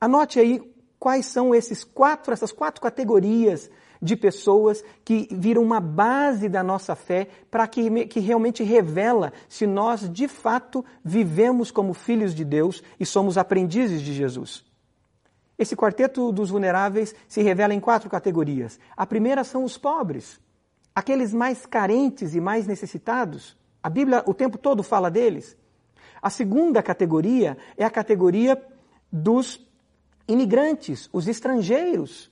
Anote 0.00 0.38
aí 0.38 0.73
quais 0.98 1.26
são 1.26 1.54
esses 1.54 1.84
quatro, 1.84 2.32
essas 2.32 2.52
quatro 2.52 2.80
categorias 2.80 3.70
de 4.00 4.16
pessoas 4.16 4.84
que 5.04 5.28
viram 5.30 5.62
uma 5.62 5.80
base 5.80 6.48
da 6.48 6.62
nossa 6.62 6.94
fé 6.94 7.28
para 7.50 7.66
que, 7.66 8.06
que 8.06 8.20
realmente 8.20 8.62
revela 8.62 9.32
se 9.48 9.66
nós 9.66 10.08
de 10.10 10.28
fato 10.28 10.84
vivemos 11.02 11.70
como 11.70 11.94
filhos 11.94 12.34
de 12.34 12.44
Deus 12.44 12.82
e 13.00 13.06
somos 13.06 13.38
aprendizes 13.38 14.02
de 14.02 14.12
Jesus. 14.12 14.64
Esse 15.58 15.76
quarteto 15.76 16.32
dos 16.32 16.50
vulneráveis 16.50 17.14
se 17.28 17.42
revela 17.42 17.72
em 17.72 17.80
quatro 17.80 18.10
categorias. 18.10 18.78
A 18.96 19.06
primeira 19.06 19.44
são 19.44 19.64
os 19.64 19.78
pobres, 19.78 20.40
aqueles 20.94 21.32
mais 21.32 21.64
carentes 21.64 22.34
e 22.34 22.40
mais 22.40 22.66
necessitados. 22.66 23.56
A 23.82 23.88
Bíblia 23.88 24.22
o 24.26 24.34
tempo 24.34 24.58
todo 24.58 24.82
fala 24.82 25.10
deles. 25.10 25.56
A 26.20 26.28
segunda 26.28 26.82
categoria 26.82 27.56
é 27.76 27.84
a 27.84 27.90
categoria 27.90 28.60
dos 29.12 29.56
imigrantes, 30.28 31.08
os 31.12 31.28
estrangeiros. 31.28 32.30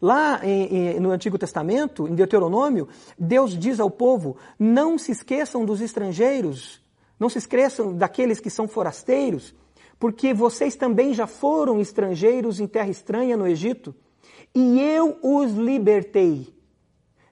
Lá 0.00 0.40
em, 0.44 0.96
em, 0.96 1.00
no 1.00 1.10
Antigo 1.10 1.36
Testamento, 1.36 2.06
em 2.06 2.14
Deuteronômio, 2.14 2.88
Deus 3.18 3.58
diz 3.58 3.80
ao 3.80 3.90
povo: 3.90 4.36
não 4.58 4.96
se 4.96 5.10
esqueçam 5.12 5.64
dos 5.64 5.80
estrangeiros, 5.80 6.80
não 7.18 7.28
se 7.28 7.38
esqueçam 7.38 7.96
daqueles 7.96 8.38
que 8.38 8.48
são 8.48 8.68
forasteiros, 8.68 9.54
porque 9.98 10.32
vocês 10.32 10.76
também 10.76 11.12
já 11.12 11.26
foram 11.26 11.80
estrangeiros 11.80 12.60
em 12.60 12.66
terra 12.66 12.88
estranha 12.88 13.36
no 13.36 13.46
Egito, 13.46 13.94
e 14.54 14.80
eu 14.80 15.18
os 15.22 15.52
libertei. 15.52 16.56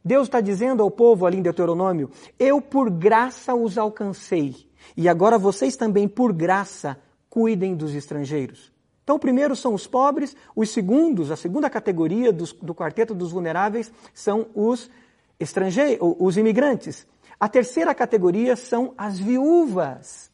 Deus 0.05 0.29
está 0.29 0.40
dizendo 0.40 0.83
ao 0.83 0.90
povo 0.90 1.27
ali 1.27 1.38
em 1.38 1.42
Deuteronômio: 1.42 2.11
Eu 2.38 2.61
por 2.61 2.90
graça 2.90 3.55
os 3.55 3.79
alcancei. 3.79 4.66
E 4.97 5.09
agora 5.09 5.38
vocês 5.38 5.77
também, 5.77 6.07
por 6.07 6.33
graça, 6.33 6.97
cuidem 7.29 7.75
dos 7.75 7.95
estrangeiros. 7.95 8.75
Então, 9.07 9.14
o 9.14 9.21
primeiro 9.21 9.55
são 9.55 9.73
os 9.73 9.87
pobres, 9.87 10.37
os 10.57 10.71
segundos, 10.71 11.31
a 11.31 11.37
segunda 11.37 11.71
categoria 11.71 12.33
dos, 12.33 12.53
do 12.53 12.75
quarteto 12.75 13.14
dos 13.14 13.31
vulneráveis 13.31 13.92
são 14.12 14.49
os 14.53 14.90
estrangeiros, 15.38 16.16
os 16.19 16.37
imigrantes. 16.37 17.07
A 17.38 17.49
terceira 17.49 17.95
categoria 17.95 18.57
são 18.57 18.92
as 18.99 19.16
viúvas. 19.16 20.29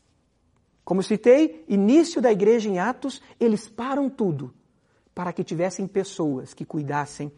Como 0.87 1.03
citei, 1.03 1.63
início 1.69 2.23
da 2.23 2.33
igreja 2.33 2.67
em 2.67 2.79
Atos, 2.79 3.21
eles 3.39 3.69
param 3.69 4.09
tudo 4.09 4.55
para 5.15 5.35
que 5.35 5.45
tivessem 5.45 5.87
pessoas 5.87 6.55
que 6.55 6.65
cuidassem 6.65 7.31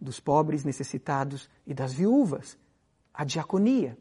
dos 0.00 0.18
pobres 0.18 0.64
necessitados 0.64 1.48
e 1.64 1.72
das 1.72 1.92
viúvas, 1.92 2.58
a 3.14 3.22
diaconia. 3.22 3.96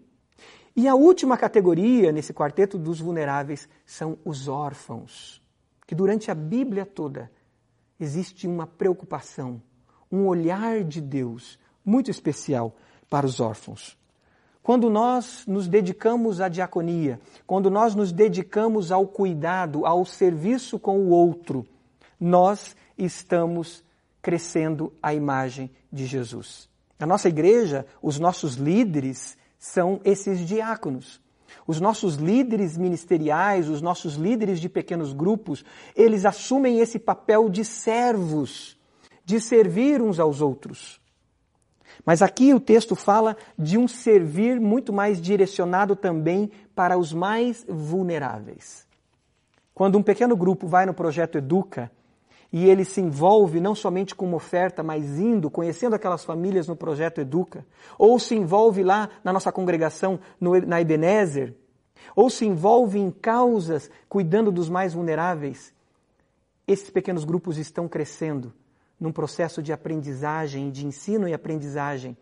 E 0.75 0.88
a 0.88 0.95
última 0.95 1.38
categoria 1.38 2.12
nesse 2.12 2.34
quarteto 2.34 2.80
dos 2.80 2.99
vulneráveis 2.99 3.69
são 3.86 4.17
os 4.25 4.47
órfãos, 4.47 5.38
que 5.89 5.95
durante 5.95 6.30
a 6.30 6.36
Bíblia 6.36 6.86
toda 6.86 7.32
existe 7.99 8.45
uma 8.45 8.67
preocupação, 8.67 9.60
um 10.12 10.28
olhar 10.28 10.84
de 10.84 11.02
Deus 11.02 11.58
muito 11.84 12.12
especial 12.12 12.75
para 13.10 13.25
os 13.25 13.39
órfãos. 13.39 13.97
Quando 14.62 14.88
nós 14.88 15.47
nos 15.47 15.67
dedicamos 15.67 16.41
à 16.41 16.47
diaconia, 16.47 17.19
quando 17.47 17.71
nós 17.71 17.95
nos 17.95 18.12
dedicamos 18.12 18.91
ao 18.91 19.08
cuidado, 19.08 19.84
ao 19.84 20.06
serviço 20.06 20.78
com 20.78 20.99
o 20.99 21.10
outro, 21.10 21.65
nós 22.19 22.75
estamos 22.95 23.84
crescendo 24.21 24.93
a 25.02 25.12
imagem 25.12 25.71
de 25.91 26.06
Jesus. 26.06 26.69
Na 26.99 27.08
nossa 27.08 27.30
igreja, 27.30 27.84
os 27.99 28.19
nossos 28.19 28.58
líderes 28.58 29.36
são 29.58 29.99
esses 30.04 30.41
diáconos. 30.41 31.19
Os 31.65 31.79
nossos 31.79 32.15
líderes 32.15 32.77
ministeriais, 32.77 33.69
os 33.69 33.81
nossos 33.81 34.15
líderes 34.15 34.59
de 34.59 34.69
pequenos 34.69 35.13
grupos, 35.13 35.63
eles 35.95 36.25
assumem 36.25 36.79
esse 36.79 36.99
papel 36.99 37.49
de 37.49 37.63
servos, 37.65 38.77
de 39.25 39.39
servir 39.39 40.01
uns 40.01 40.19
aos 40.19 40.41
outros. 40.41 40.99
Mas 42.05 42.21
aqui 42.21 42.53
o 42.53 42.59
texto 42.59 42.95
fala 42.95 43.35
de 43.57 43.77
um 43.77 43.88
servir 43.88 44.59
muito 44.59 44.93
mais 44.93 45.21
direcionado 45.21 45.95
também 45.95 46.51
para 46.73 46.97
os 46.97 47.13
mais 47.13 47.65
vulneráveis. 47.67 48.88
Quando 49.73 49.97
um 49.97 50.03
pequeno 50.03 50.35
grupo 50.35 50.67
vai 50.67 50.85
no 50.85 50.93
projeto 50.93 51.38
Educa 51.38 51.91
e 52.51 52.65
ele 52.65 52.83
se 52.83 52.99
envolve 52.99 53.59
não 53.59 53.75
somente 53.75 54.15
com 54.15 54.25
uma 54.25 54.38
oferta, 54.38 54.81
mas 54.81 55.19
indo, 55.19 55.49
conhecendo 55.49 55.95
aquelas 55.95 56.25
famílias 56.25 56.67
no 56.67 56.75
projeto 56.75 57.21
Educa, 57.21 57.65
ou 57.97 58.17
se 58.19 58.35
envolve 58.35 58.83
lá 58.83 59.09
na 59.23 59.31
nossa 59.31 59.51
congregação 59.51 60.19
no, 60.39 60.59
na 60.62 60.81
Ebenezer, 60.81 61.55
ou 62.15 62.29
se 62.29 62.45
envolve 62.45 62.97
em 62.97 63.12
causas 63.12 63.89
cuidando 64.07 64.51
dos 64.51 64.67
mais 64.67 64.93
vulneráveis, 64.93 65.73
esses 66.67 66.89
pequenos 66.89 67.23
grupos 67.23 67.57
estão 67.57 67.88
crescendo 67.88 68.53
num 68.99 69.12
processo 69.12 69.62
de 69.62 69.71
aprendizagem, 69.71 70.71
de 70.71 70.85
ensino 70.85 71.27
e 71.27 71.33
aprendizagem, 71.33 72.17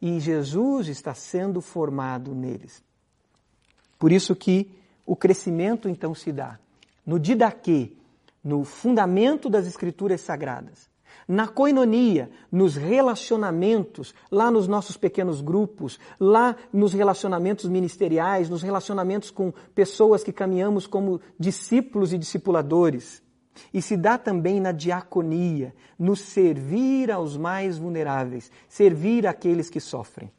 e 0.00 0.18
Jesus 0.20 0.88
está 0.88 1.14
sendo 1.14 1.60
formado 1.60 2.34
neles. 2.34 2.82
Por 3.98 4.12
isso 4.12 4.34
que 4.34 4.70
o 5.04 5.14
crescimento 5.14 5.88
então 5.88 6.14
se 6.14 6.32
dá 6.32 6.58
no 7.06 7.20
didaquê, 7.20 7.92
no 8.46 8.62
fundamento 8.62 9.50
das 9.50 9.66
escrituras 9.66 10.20
sagradas, 10.20 10.88
na 11.26 11.48
coinonia, 11.48 12.30
nos 12.52 12.76
relacionamentos, 12.76 14.14
lá 14.30 14.52
nos 14.52 14.68
nossos 14.68 14.96
pequenos 14.96 15.40
grupos, 15.40 15.98
lá 16.20 16.54
nos 16.72 16.92
relacionamentos 16.92 17.68
ministeriais, 17.68 18.48
nos 18.48 18.62
relacionamentos 18.62 19.32
com 19.32 19.52
pessoas 19.74 20.22
que 20.22 20.32
caminhamos 20.32 20.86
como 20.86 21.20
discípulos 21.36 22.12
e 22.12 22.18
discipuladores. 22.18 23.20
E 23.74 23.82
se 23.82 23.96
dá 23.96 24.16
também 24.16 24.60
na 24.60 24.70
diaconia, 24.70 25.74
no 25.98 26.14
servir 26.14 27.10
aos 27.10 27.36
mais 27.36 27.78
vulneráveis, 27.78 28.52
servir 28.68 29.26
aqueles 29.26 29.68
que 29.68 29.80
sofrem. 29.80 30.30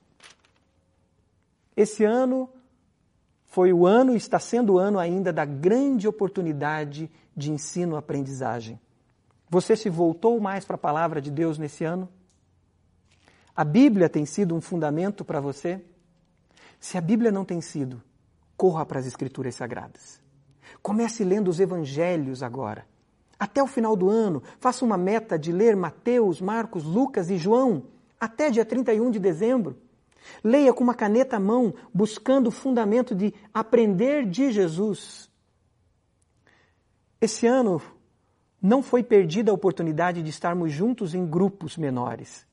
Esse 1.75 2.05
ano 2.05 2.49
foi 3.57 3.73
o 3.73 3.87
ano 3.87 4.13
e 4.13 4.17
está 4.17 4.37
sendo 4.37 4.73
o 4.73 4.77
ano 4.77 4.99
ainda 4.99 5.33
da 5.33 5.43
grande 5.43 6.07
oportunidade 6.07 7.09
de 7.35 7.51
ensino-aprendizagem. 7.51 8.79
Você 9.49 9.75
se 9.75 9.89
voltou 9.89 10.39
mais 10.39 10.63
para 10.63 10.75
a 10.75 10.77
palavra 10.77 11.19
de 11.19 11.31
Deus 11.31 11.57
nesse 11.57 11.83
ano? 11.83 12.07
A 13.55 13.63
Bíblia 13.63 14.07
tem 14.09 14.27
sido 14.27 14.55
um 14.55 14.61
fundamento 14.61 15.25
para 15.25 15.41
você? 15.41 15.83
Se 16.79 16.99
a 16.99 17.01
Bíblia 17.01 17.31
não 17.31 17.43
tem 17.43 17.59
sido, 17.59 17.99
corra 18.55 18.85
para 18.85 18.99
as 18.99 19.07
Escrituras 19.07 19.55
Sagradas. 19.55 20.21
Comece 20.83 21.23
lendo 21.23 21.47
os 21.47 21.59
Evangelhos 21.59 22.43
agora. 22.43 22.85
Até 23.39 23.63
o 23.63 23.65
final 23.65 23.95
do 23.95 24.07
ano, 24.07 24.43
faça 24.59 24.85
uma 24.85 24.99
meta 24.99 25.35
de 25.35 25.51
ler 25.51 25.75
Mateus, 25.75 26.39
Marcos, 26.39 26.83
Lucas 26.83 27.31
e 27.31 27.37
João 27.39 27.85
até 28.19 28.51
dia 28.51 28.63
31 28.63 29.09
de 29.09 29.17
dezembro. 29.17 29.75
Leia 30.43 30.73
com 30.73 30.83
uma 30.83 30.93
caneta 30.93 31.37
à 31.37 31.39
mão, 31.39 31.73
buscando 31.93 32.47
o 32.47 32.51
fundamento 32.51 33.15
de 33.15 33.33
aprender 33.53 34.25
de 34.25 34.51
Jesus. 34.51 35.29
Esse 37.19 37.47
ano 37.47 37.81
não 38.61 38.83
foi 38.83 39.03
perdida 39.03 39.51
a 39.51 39.53
oportunidade 39.53 40.21
de 40.21 40.29
estarmos 40.29 40.71
juntos 40.71 41.13
em 41.13 41.25
grupos 41.25 41.77
menores. 41.77 42.45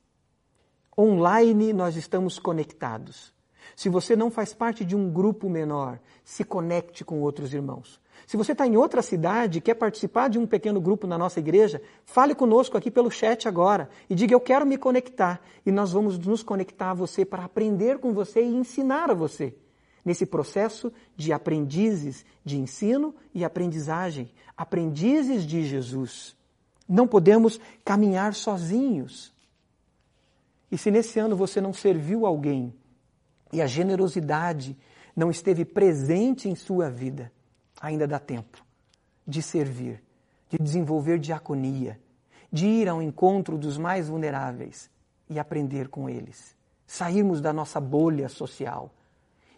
Online 0.96 1.72
nós 1.72 1.96
estamos 1.96 2.38
conectados. 2.38 3.35
Se 3.77 3.88
você 3.88 4.14
não 4.14 4.31
faz 4.31 4.55
parte 4.55 4.85
de 4.85 4.94
um 4.94 5.11
grupo 5.11 5.48
menor, 5.48 5.98
se 6.24 6.44
conecte 6.44 7.05
com 7.05 7.20
outros 7.20 7.53
irmãos. 7.53 8.00
Se 8.27 8.37
você 8.37 8.53
está 8.53 8.66
em 8.66 8.77
outra 8.77 9.03
cidade 9.03 9.59
e 9.59 9.61
quer 9.61 9.74
participar 9.74 10.29
de 10.29 10.38
um 10.38 10.46
pequeno 10.46 10.81
grupo 10.81 11.07
na 11.07 11.18
nossa 11.18 11.40
igreja, 11.40 11.83
fale 12.05 12.35
conosco 12.35 12.77
aqui 12.77 12.90
pelo 12.90 13.11
chat 13.11 13.46
agora 13.46 13.88
e 14.09 14.14
diga: 14.14 14.35
Eu 14.35 14.40
quero 14.40 14.64
me 14.64 14.79
conectar. 14.79 15.40
E 15.66 15.70
nós 15.70 15.92
vamos 15.92 16.18
nos 16.18 16.42
conectar 16.42 16.90
a 16.90 16.94
você 16.94 17.24
para 17.24 17.44
aprender 17.44 17.98
com 17.98 18.12
você 18.12 18.42
e 18.42 18.55
ensinar 18.55 19.11
a 19.11 19.14
você. 19.14 19.55
Nesse 20.05 20.27
processo 20.27 20.92
de 21.16 21.33
aprendizes 21.33 22.24
de 22.44 22.59
ensino 22.59 23.14
e 23.35 23.44
aprendizagem, 23.44 24.31
aprendizes 24.57 25.46
de 25.46 25.64
Jesus. 25.64 26.37
Não 26.88 27.07
podemos 27.07 27.59
caminhar 27.85 28.35
sozinhos. 28.35 29.33
E 30.70 30.77
se 30.77 30.90
nesse 30.90 31.18
ano 31.18 31.37
você 31.37 31.61
não 31.61 31.72
serviu 31.72 32.27
alguém 32.27 32.74
e 33.55 33.62
a 33.62 33.67
generosidade 33.67 34.77
não 35.14 35.31
esteve 35.31 35.64
presente 35.64 36.49
em 36.49 36.57
sua 36.57 36.90
vida, 36.90 37.33
ainda 37.81 38.07
dá 38.07 38.19
tempo 38.19 38.64
de 39.27 39.40
servir, 39.40 40.03
de 40.51 40.59
desenvolver 40.59 41.19
diaconia, 41.19 41.99
de 42.53 42.67
ir 42.67 42.88
ao 42.88 43.01
encontro 43.01 43.57
dos 43.57 43.79
mais 43.79 44.09
vulneráveis 44.09 44.90
e 45.31 45.38
aprender 45.38 45.88
com 45.88 46.09
eles. 46.09 46.57
Sairmos 46.87 47.40
da 47.40 47.53
nossa 47.53 47.81
bolha 47.81 48.29
social 48.29 48.93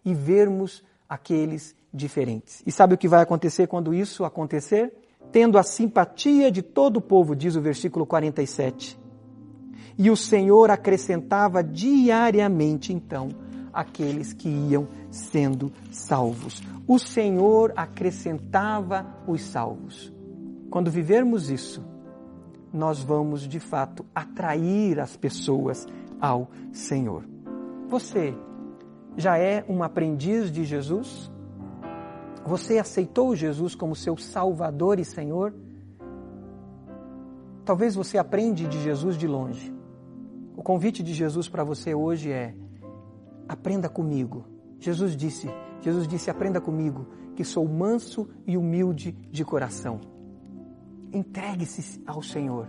e 0.04 0.14
vermos 0.14 0.84
aqueles 1.08 1.74
diferentes. 1.92 2.62
E 2.66 2.70
sabe 2.70 2.94
o 2.94 2.98
que 2.98 3.08
vai 3.08 3.22
acontecer 3.22 3.66
quando 3.66 3.94
isso 3.94 4.24
acontecer? 4.24 4.92
Tendo 5.32 5.58
a 5.58 5.62
simpatia 5.62 6.50
de 6.52 6.62
todo 6.62 6.98
o 6.98 7.00
povo, 7.00 7.34
diz 7.34 7.56
o 7.56 7.60
versículo 7.60 8.06
47. 8.06 8.98
E 9.98 10.10
o 10.10 10.16
Senhor 10.16 10.70
acrescentava 10.70 11.64
diariamente, 11.64 12.92
então, 12.92 13.30
aqueles 13.76 14.32
que 14.32 14.48
iam 14.48 14.88
sendo 15.10 15.70
salvos. 15.90 16.62
O 16.88 16.98
Senhor 16.98 17.72
acrescentava 17.76 19.06
os 19.26 19.42
salvos. 19.42 20.12
Quando 20.70 20.90
vivermos 20.90 21.50
isso, 21.50 21.84
nós 22.72 23.02
vamos 23.02 23.46
de 23.46 23.60
fato 23.60 24.04
atrair 24.14 24.98
as 24.98 25.16
pessoas 25.16 25.86
ao 26.20 26.50
Senhor. 26.72 27.24
Você 27.88 28.34
já 29.16 29.38
é 29.38 29.64
um 29.68 29.82
aprendiz 29.82 30.50
de 30.50 30.64
Jesus? 30.64 31.30
Você 32.44 32.78
aceitou 32.78 33.36
Jesus 33.36 33.74
como 33.74 33.94
seu 33.94 34.16
Salvador 34.16 34.98
e 34.98 35.04
Senhor? 35.04 35.54
Talvez 37.64 37.94
você 37.94 38.16
aprende 38.16 38.66
de 38.66 38.80
Jesus 38.80 39.16
de 39.16 39.26
longe. 39.26 39.74
O 40.56 40.62
convite 40.62 41.02
de 41.02 41.12
Jesus 41.12 41.48
para 41.48 41.64
você 41.64 41.94
hoje 41.94 42.30
é: 42.30 42.54
aprenda 43.48 43.88
comigo. 43.88 44.44
Jesus 44.78 45.16
disse, 45.16 45.48
Jesus 45.80 46.06
disse, 46.06 46.30
aprenda 46.30 46.60
comigo, 46.60 47.06
que 47.34 47.44
sou 47.44 47.66
manso 47.66 48.28
e 48.46 48.56
humilde 48.56 49.12
de 49.30 49.44
coração. 49.44 50.00
Entregue-se 51.12 52.02
ao 52.06 52.22
Senhor. 52.22 52.68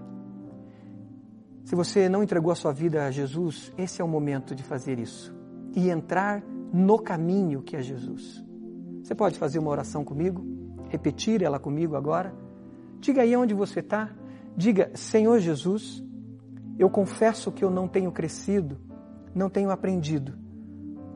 Se 1.63 1.76
você 1.76 2.08
não 2.08 2.24
entregou 2.24 2.52
a 2.52 2.56
sua 2.56 2.72
vida 2.72 3.06
a 3.06 3.12
Jesus, 3.12 3.74
esse 3.78 4.02
é 4.02 4.06
o 4.06 4.08
momento 4.08 4.56
de 4.56 4.63
fazer 4.63 5.00
isso 5.00 5.36
e 5.76 5.90
entrar 5.90 6.44
no 6.72 6.98
caminho 7.00 7.62
que 7.62 7.76
é 7.76 7.82
Jesus. 7.82 8.44
Você 9.04 9.13
pode 9.13 9.38
fazer 9.38 9.60
uma 9.60 9.70
oração 9.70 10.04
comigo? 10.04 10.46
Repetir 10.90 11.42
ela 11.42 11.60
comigo 11.60 11.96
agora? 11.96 12.34
Diga 13.00 13.22
aí 13.22 13.36
onde 13.36 13.54
você 13.54 13.80
está. 13.80 14.10
Diga, 14.56 14.92
Senhor 14.96 15.40
Jesus, 15.40 16.04
eu 16.80 16.90
confesso 16.90 17.52
que 17.52 17.63
eu 17.63 17.70
não 17.70 17.88
tenho 17.88 18.12
crescido, 18.12 18.78
não 19.36 19.50
tenho 19.50 19.70
aprendido 19.70 20.47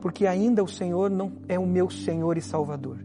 porque 0.02 0.26
ainda 0.26 0.62
o 0.62 0.68
Senhor 0.68 1.08
não 1.08 1.32
é 1.48 1.58
o 1.58 1.66
meu 1.66 1.88
Senhor 1.88 2.36
e 2.36 2.42
Salvador. 2.42 2.98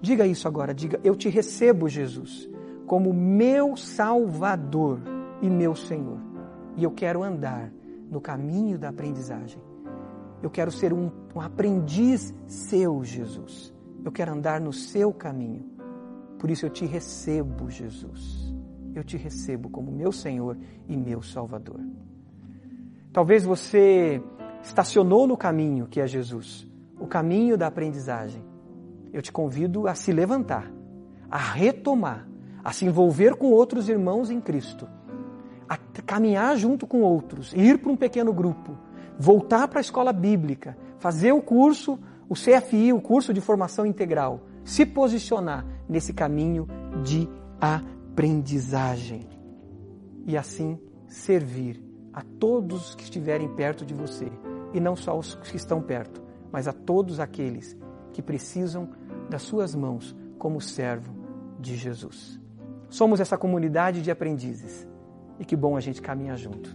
Diga 0.00 0.26
isso 0.26 0.48
agora, 0.48 0.74
diga: 0.74 0.98
Eu 1.04 1.14
te 1.14 1.28
recebo, 1.28 1.88
Jesus, 1.88 2.50
como 2.86 3.14
meu 3.14 3.76
Salvador 3.76 5.00
e 5.40 5.48
meu 5.48 5.76
Senhor. 5.76 6.18
E 6.76 6.82
eu 6.82 6.90
quero 6.90 7.22
andar 7.22 7.70
no 8.10 8.20
caminho 8.20 8.76
da 8.76 8.88
aprendizagem. 8.88 9.62
Eu 10.42 10.50
quero 10.50 10.72
ser 10.72 10.92
um 10.92 11.10
um 11.34 11.40
aprendiz 11.40 12.32
seu, 12.46 13.02
Jesus. 13.02 13.74
Eu 14.04 14.12
quero 14.12 14.32
andar 14.32 14.60
no 14.60 14.72
seu 14.72 15.12
caminho. 15.12 15.64
Por 16.38 16.50
isso 16.50 16.64
eu 16.64 16.70
te 16.70 16.86
recebo, 16.86 17.68
Jesus. 17.70 18.54
Eu 18.94 19.02
te 19.02 19.16
recebo 19.16 19.68
como 19.68 19.90
meu 19.90 20.12
Senhor 20.12 20.56
e 20.88 20.96
meu 20.96 21.22
Salvador. 21.22 21.80
Talvez 23.12 23.44
você 23.44 24.22
estacionou 24.64 25.26
no 25.26 25.36
caminho 25.36 25.86
que 25.86 26.00
é 26.00 26.06
Jesus, 26.06 26.66
o 26.98 27.06
caminho 27.06 27.56
da 27.56 27.66
aprendizagem. 27.66 28.42
Eu 29.12 29.20
te 29.20 29.30
convido 29.30 29.86
a 29.86 29.94
se 29.94 30.10
levantar, 30.10 30.72
a 31.30 31.38
retomar, 31.38 32.26
a 32.64 32.72
se 32.72 32.86
envolver 32.86 33.36
com 33.36 33.52
outros 33.52 33.88
irmãos 33.88 34.30
em 34.30 34.40
Cristo, 34.40 34.88
a 35.68 35.76
caminhar 36.02 36.56
junto 36.56 36.86
com 36.86 37.02
outros, 37.02 37.52
ir 37.52 37.78
para 37.78 37.92
um 37.92 37.96
pequeno 37.96 38.32
grupo, 38.32 38.76
voltar 39.18 39.68
para 39.68 39.80
a 39.80 39.82
escola 39.82 40.12
bíblica, 40.12 40.76
fazer 40.98 41.32
o 41.32 41.42
curso, 41.42 41.98
o 42.26 42.34
CFI, 42.34 42.92
o 42.92 43.00
curso 43.00 43.34
de 43.34 43.40
formação 43.42 43.84
integral, 43.84 44.40
se 44.64 44.86
posicionar 44.86 45.64
nesse 45.86 46.14
caminho 46.14 46.66
de 47.04 47.28
aprendizagem 47.60 49.28
e 50.26 50.38
assim 50.38 50.78
servir 51.06 51.82
a 52.14 52.22
todos 52.22 52.94
que 52.94 53.02
estiverem 53.02 53.48
perto 53.54 53.84
de 53.84 53.92
você 53.92 54.32
e 54.74 54.80
não 54.80 54.96
só 54.96 55.16
os 55.16 55.36
que 55.36 55.56
estão 55.56 55.80
perto, 55.80 56.22
mas 56.52 56.68
a 56.68 56.72
todos 56.72 57.20
aqueles 57.20 57.76
que 58.12 58.20
precisam 58.20 58.90
das 59.30 59.42
suas 59.42 59.74
mãos 59.74 60.14
como 60.38 60.60
servo 60.60 61.14
de 61.58 61.76
Jesus. 61.76 62.40
Somos 62.90 63.20
essa 63.20 63.38
comunidade 63.38 64.02
de 64.02 64.10
aprendizes 64.10 64.86
e 65.38 65.44
que 65.44 65.56
bom 65.56 65.76
a 65.76 65.80
gente 65.80 66.02
caminhar 66.02 66.36
juntos. 66.36 66.74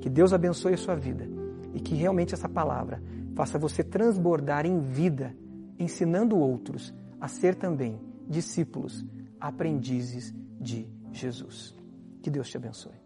Que 0.00 0.10
Deus 0.10 0.32
abençoe 0.32 0.74
a 0.74 0.78
sua 0.78 0.94
vida 0.94 1.26
e 1.72 1.80
que 1.80 1.94
realmente 1.94 2.34
essa 2.34 2.48
palavra 2.48 3.02
faça 3.34 3.58
você 3.58 3.82
transbordar 3.82 4.66
em 4.66 4.80
vida, 4.80 5.34
ensinando 5.78 6.36
outros 6.36 6.92
a 7.20 7.28
ser 7.28 7.54
também 7.54 8.00
discípulos, 8.28 9.04
aprendizes 9.40 10.34
de 10.60 10.88
Jesus. 11.12 11.74
Que 12.20 12.30
Deus 12.30 12.48
te 12.48 12.56
abençoe. 12.56 12.97